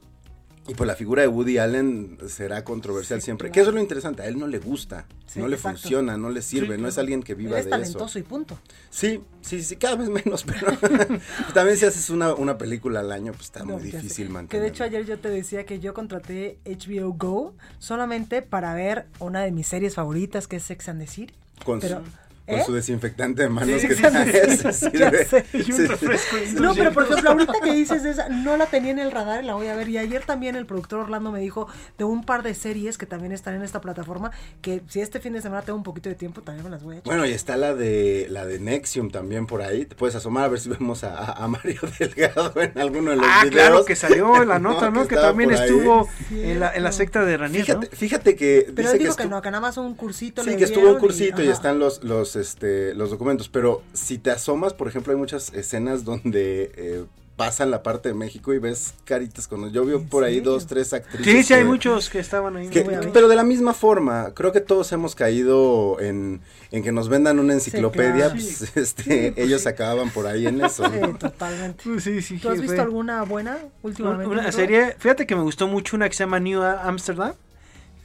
[0.68, 3.54] y pues la figura de Woody Allen será controversial Sí, siempre, claro.
[3.54, 5.80] que eso es lo interesante, a él no le gusta, Sí, no le exacto.
[5.80, 7.80] funciona, no le sirve, Sí, no es alguien que Él viva es de eso.
[7.80, 8.60] talentoso y punto.
[8.90, 10.68] Sí, sí, sí, cada vez menos, pero
[11.54, 14.64] también si haces una, una película al año, pues está No, muy difícil Que mantener.
[14.64, 19.42] de hecho ayer yo te decía que yo contraté HBO Go solamente para ver una
[19.42, 21.34] de mis series favoritas que es Sex and the City.
[21.66, 22.12] con, pero- su,
[22.46, 22.64] con ¿eh?
[22.66, 24.66] su desinfectante de manos Sí, que traes.
[25.54, 25.86] Y Sí.
[25.88, 29.44] refresco No, pero por ejemplo, ahorita que dices esa, no la tenía en el radar
[29.44, 29.90] y la voy a ver.
[29.90, 31.68] Y ayer también el productor Orlando me dijo
[31.98, 34.32] de un par de series que también están en esta plataforma,
[34.62, 36.96] que si este fin de semana tengo un poquito de tiempo, también me las voy
[36.96, 37.06] a echar.
[37.14, 39.86] Bueno, y está la de la de Nexium también por ahí.
[39.86, 43.42] Te puedes asomar a ver si vemos a, Mario Delgado en alguno de los Ah,
[43.44, 43.56] videos.
[43.68, 45.08] claro, que salió en la nota, ¿no?
[45.08, 47.96] Que, también estuvo en la, en la secta de Ranier, Fíjate, ¿no?
[47.98, 50.44] fíjate que Pero dice que, dijo que, no, que nada más un cursito.
[50.44, 51.54] sí, le que estuvo un cursito y, ajá.
[51.54, 56.04] están los los este los documentos, pero si te asomas, por ejemplo, hay muchas escenas
[56.06, 57.04] donde eh,
[57.38, 60.94] pasan la parte de México y ves caritas con yo vi por ahí dos, tres
[60.94, 61.26] actrices.
[61.26, 62.68] Sí, sí, hay que- muchos que estaban ahí.
[62.68, 67.10] que- pero de la misma forma, creo que todos hemos caído en, en que nos
[67.10, 68.34] vendan una enciclopedia, claro.
[68.34, 70.84] pues, este, ellos acababan por ahí en eso.
[70.86, 71.18] Sí, ¿no?
[71.18, 71.84] totalmente.
[71.84, 74.28] Pues sí, sí, ¿Tú has visto alguna buena últimamente?
[74.28, 77.34] Una serie, fíjate que me gustó mucho una que se llama New Amsterdam,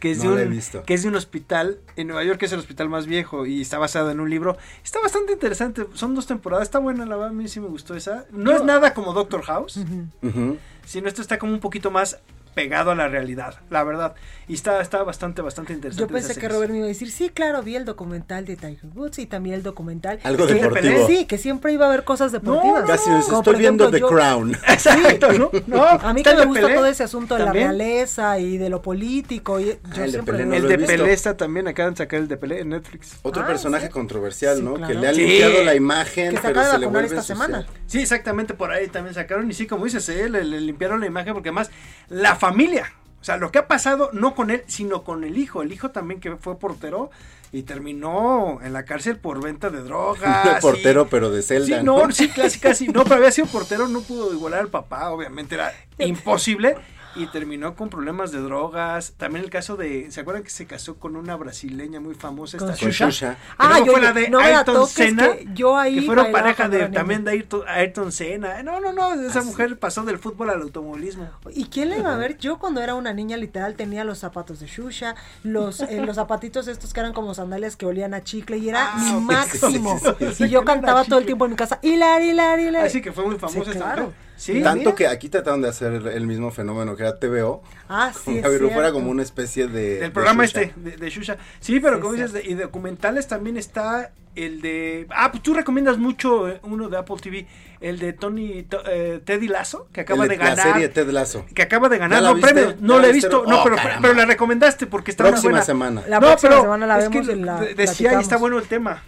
[0.06, 0.82] que es, No de he un, visto.
[0.84, 3.60] que es de un hospital en Nueva York, que es el hospital más viejo y
[3.60, 4.56] está basado en un libro.
[4.84, 7.94] Está bastante interesante, son dos temporadas, está buena, la verdad, a mí sí me gustó
[7.94, 8.24] esa.
[8.30, 9.78] No es nada como Doctor House,
[10.22, 10.56] Ujú.
[10.84, 12.18] sino esto está como un poquito más
[12.56, 14.14] pegado a la realidad, la verdad.
[14.48, 16.00] Y está, está bastante, bastante interesante.
[16.02, 18.90] Yo pensé que Robert me iba a decir, sí, claro, vi el documental de Tiger
[18.94, 20.20] Woods y también el documental.
[20.22, 21.06] Algo que- deportivo.
[21.06, 22.84] Sí, que siempre iba a haber cosas deportivas.
[22.86, 24.54] Casi estoy viendo The yo- Crown.
[24.68, 25.50] Exacto, ¿no?
[25.66, 27.66] No, A mí que me gusta Pelé, todo ese asunto de también.
[27.66, 29.60] la realeza y de lo político.
[29.60, 30.78] Y yo Ah, el de siempre Pelé no El lo de.
[30.78, 33.18] Pelé está también, acaban de sacar el de Pelé en Netflix.
[33.22, 34.74] Otro Ah, personaje controversial, Sí, ¿no?
[34.76, 34.94] claro.
[34.94, 35.20] Que le ha Sí.
[35.26, 37.66] limpiado la imagen, Que se pero acaba de se le vuelve esta semana.
[37.86, 39.50] Sí, exactamente, por ahí también sacaron.
[39.50, 41.70] Y sí, como dices, eh, le, le limpiaron la imagen porque además
[42.08, 45.62] la familia, o sea, lo que ha pasado no con él, sino con el hijo.
[45.62, 47.10] El hijo también que fue portero
[47.52, 50.60] y terminó en la cárcel por venta de drogas.
[50.60, 52.06] portero, y- pero de celda, Sí, ¿no?
[52.06, 52.88] no, sí, casi, casi.
[52.88, 56.76] No, pero había sido portero, no pudo igualar al papá, obviamente era imposible.
[57.16, 59.14] Y terminó con problemas de drogas.
[59.16, 60.10] También el caso de.
[60.10, 62.74] ¿Se acuerdan que se casó con una brasileña muy famosa, esta?
[62.74, 63.30] Shusha.
[63.34, 65.32] Que Ah, yo- fue la de no Ayrton Senna.
[65.36, 68.62] que yo ahí que fueron pareja de también de Ayrton, Ayrton Senna.
[68.62, 69.14] No, no, no.
[69.14, 71.28] Esa mujer pasó del fútbol al automovilismo.
[71.54, 72.36] ¿Y quién le iba a ver?
[72.38, 76.68] Yo cuando era una niña literal tenía los zapatos de Shusha, los, eh, los zapatitos
[76.68, 79.98] estos que eran como sandalias que olían a chicle y era Ah, mi máximo.
[79.98, 80.44] sí, sí, sí.
[80.44, 82.84] Y yo cantaba todo el tiempo en mi casa, hilar, hilar, hilar.
[82.86, 84.02] Así que fue muy famosa esta claro.
[84.04, 84.25] mujer.
[84.36, 84.94] Sí, Tanto mira.
[84.94, 87.62] que aquí trataron de hacer el mismo fenómeno que era TVO.
[87.88, 89.94] Ah, sí, Como es fuera como una especie de.
[89.94, 90.60] Del de programa Shusha.
[90.62, 91.36] este, de, de Shusha.
[91.60, 95.06] Sí, pero Sí, como es dices, de- y documentales también está el de...
[95.08, 97.46] Ah, pues tú recomiendas mucho eh, uno de Apple TV,
[97.80, 100.72] el de Tony, to- eh, Teddy Lasso, que acaba El de, La ganar.
[100.72, 101.46] serie Ted Lasso.
[101.54, 102.74] Que acaba de ganar ¿Ya la no premios.
[102.74, 105.52] ¿Ya No la la he visto, no, Oh, pero, pero la recomendaste porque está Próxima
[105.52, 105.64] buena.
[105.64, 106.02] semana.
[106.06, 108.36] La no, próxima pero semana la es vemos que y la de- decía y está
[108.36, 109.02] bueno el tema.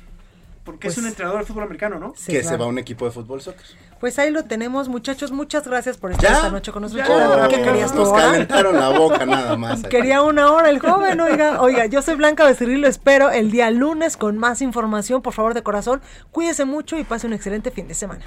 [0.69, 2.13] Porque es Pues- un entrenador de fútbol americano, ¿no?
[2.15, 3.65] Sí, que se va a un equipo de fútbol soccer.
[4.01, 5.33] Pues ahí lo tenemos, muchachos.
[5.33, 6.37] Muchas gracias por estar ¿Ya?
[6.37, 7.09] esta noche con nosotros.
[7.09, 7.49] Ya.
[7.49, 9.83] ¿Qué querías tú Nos calentaron la boca nada más.
[9.89, 11.63] Quería una hora el joven, oiga.
[11.63, 15.23] Oiga, yo soy Blanca Becerril, lo espero el día lunes con más información.
[15.23, 16.03] Por favor, de corazón,
[16.33, 18.27] cuídese mucho y pase un excelente fin de semana.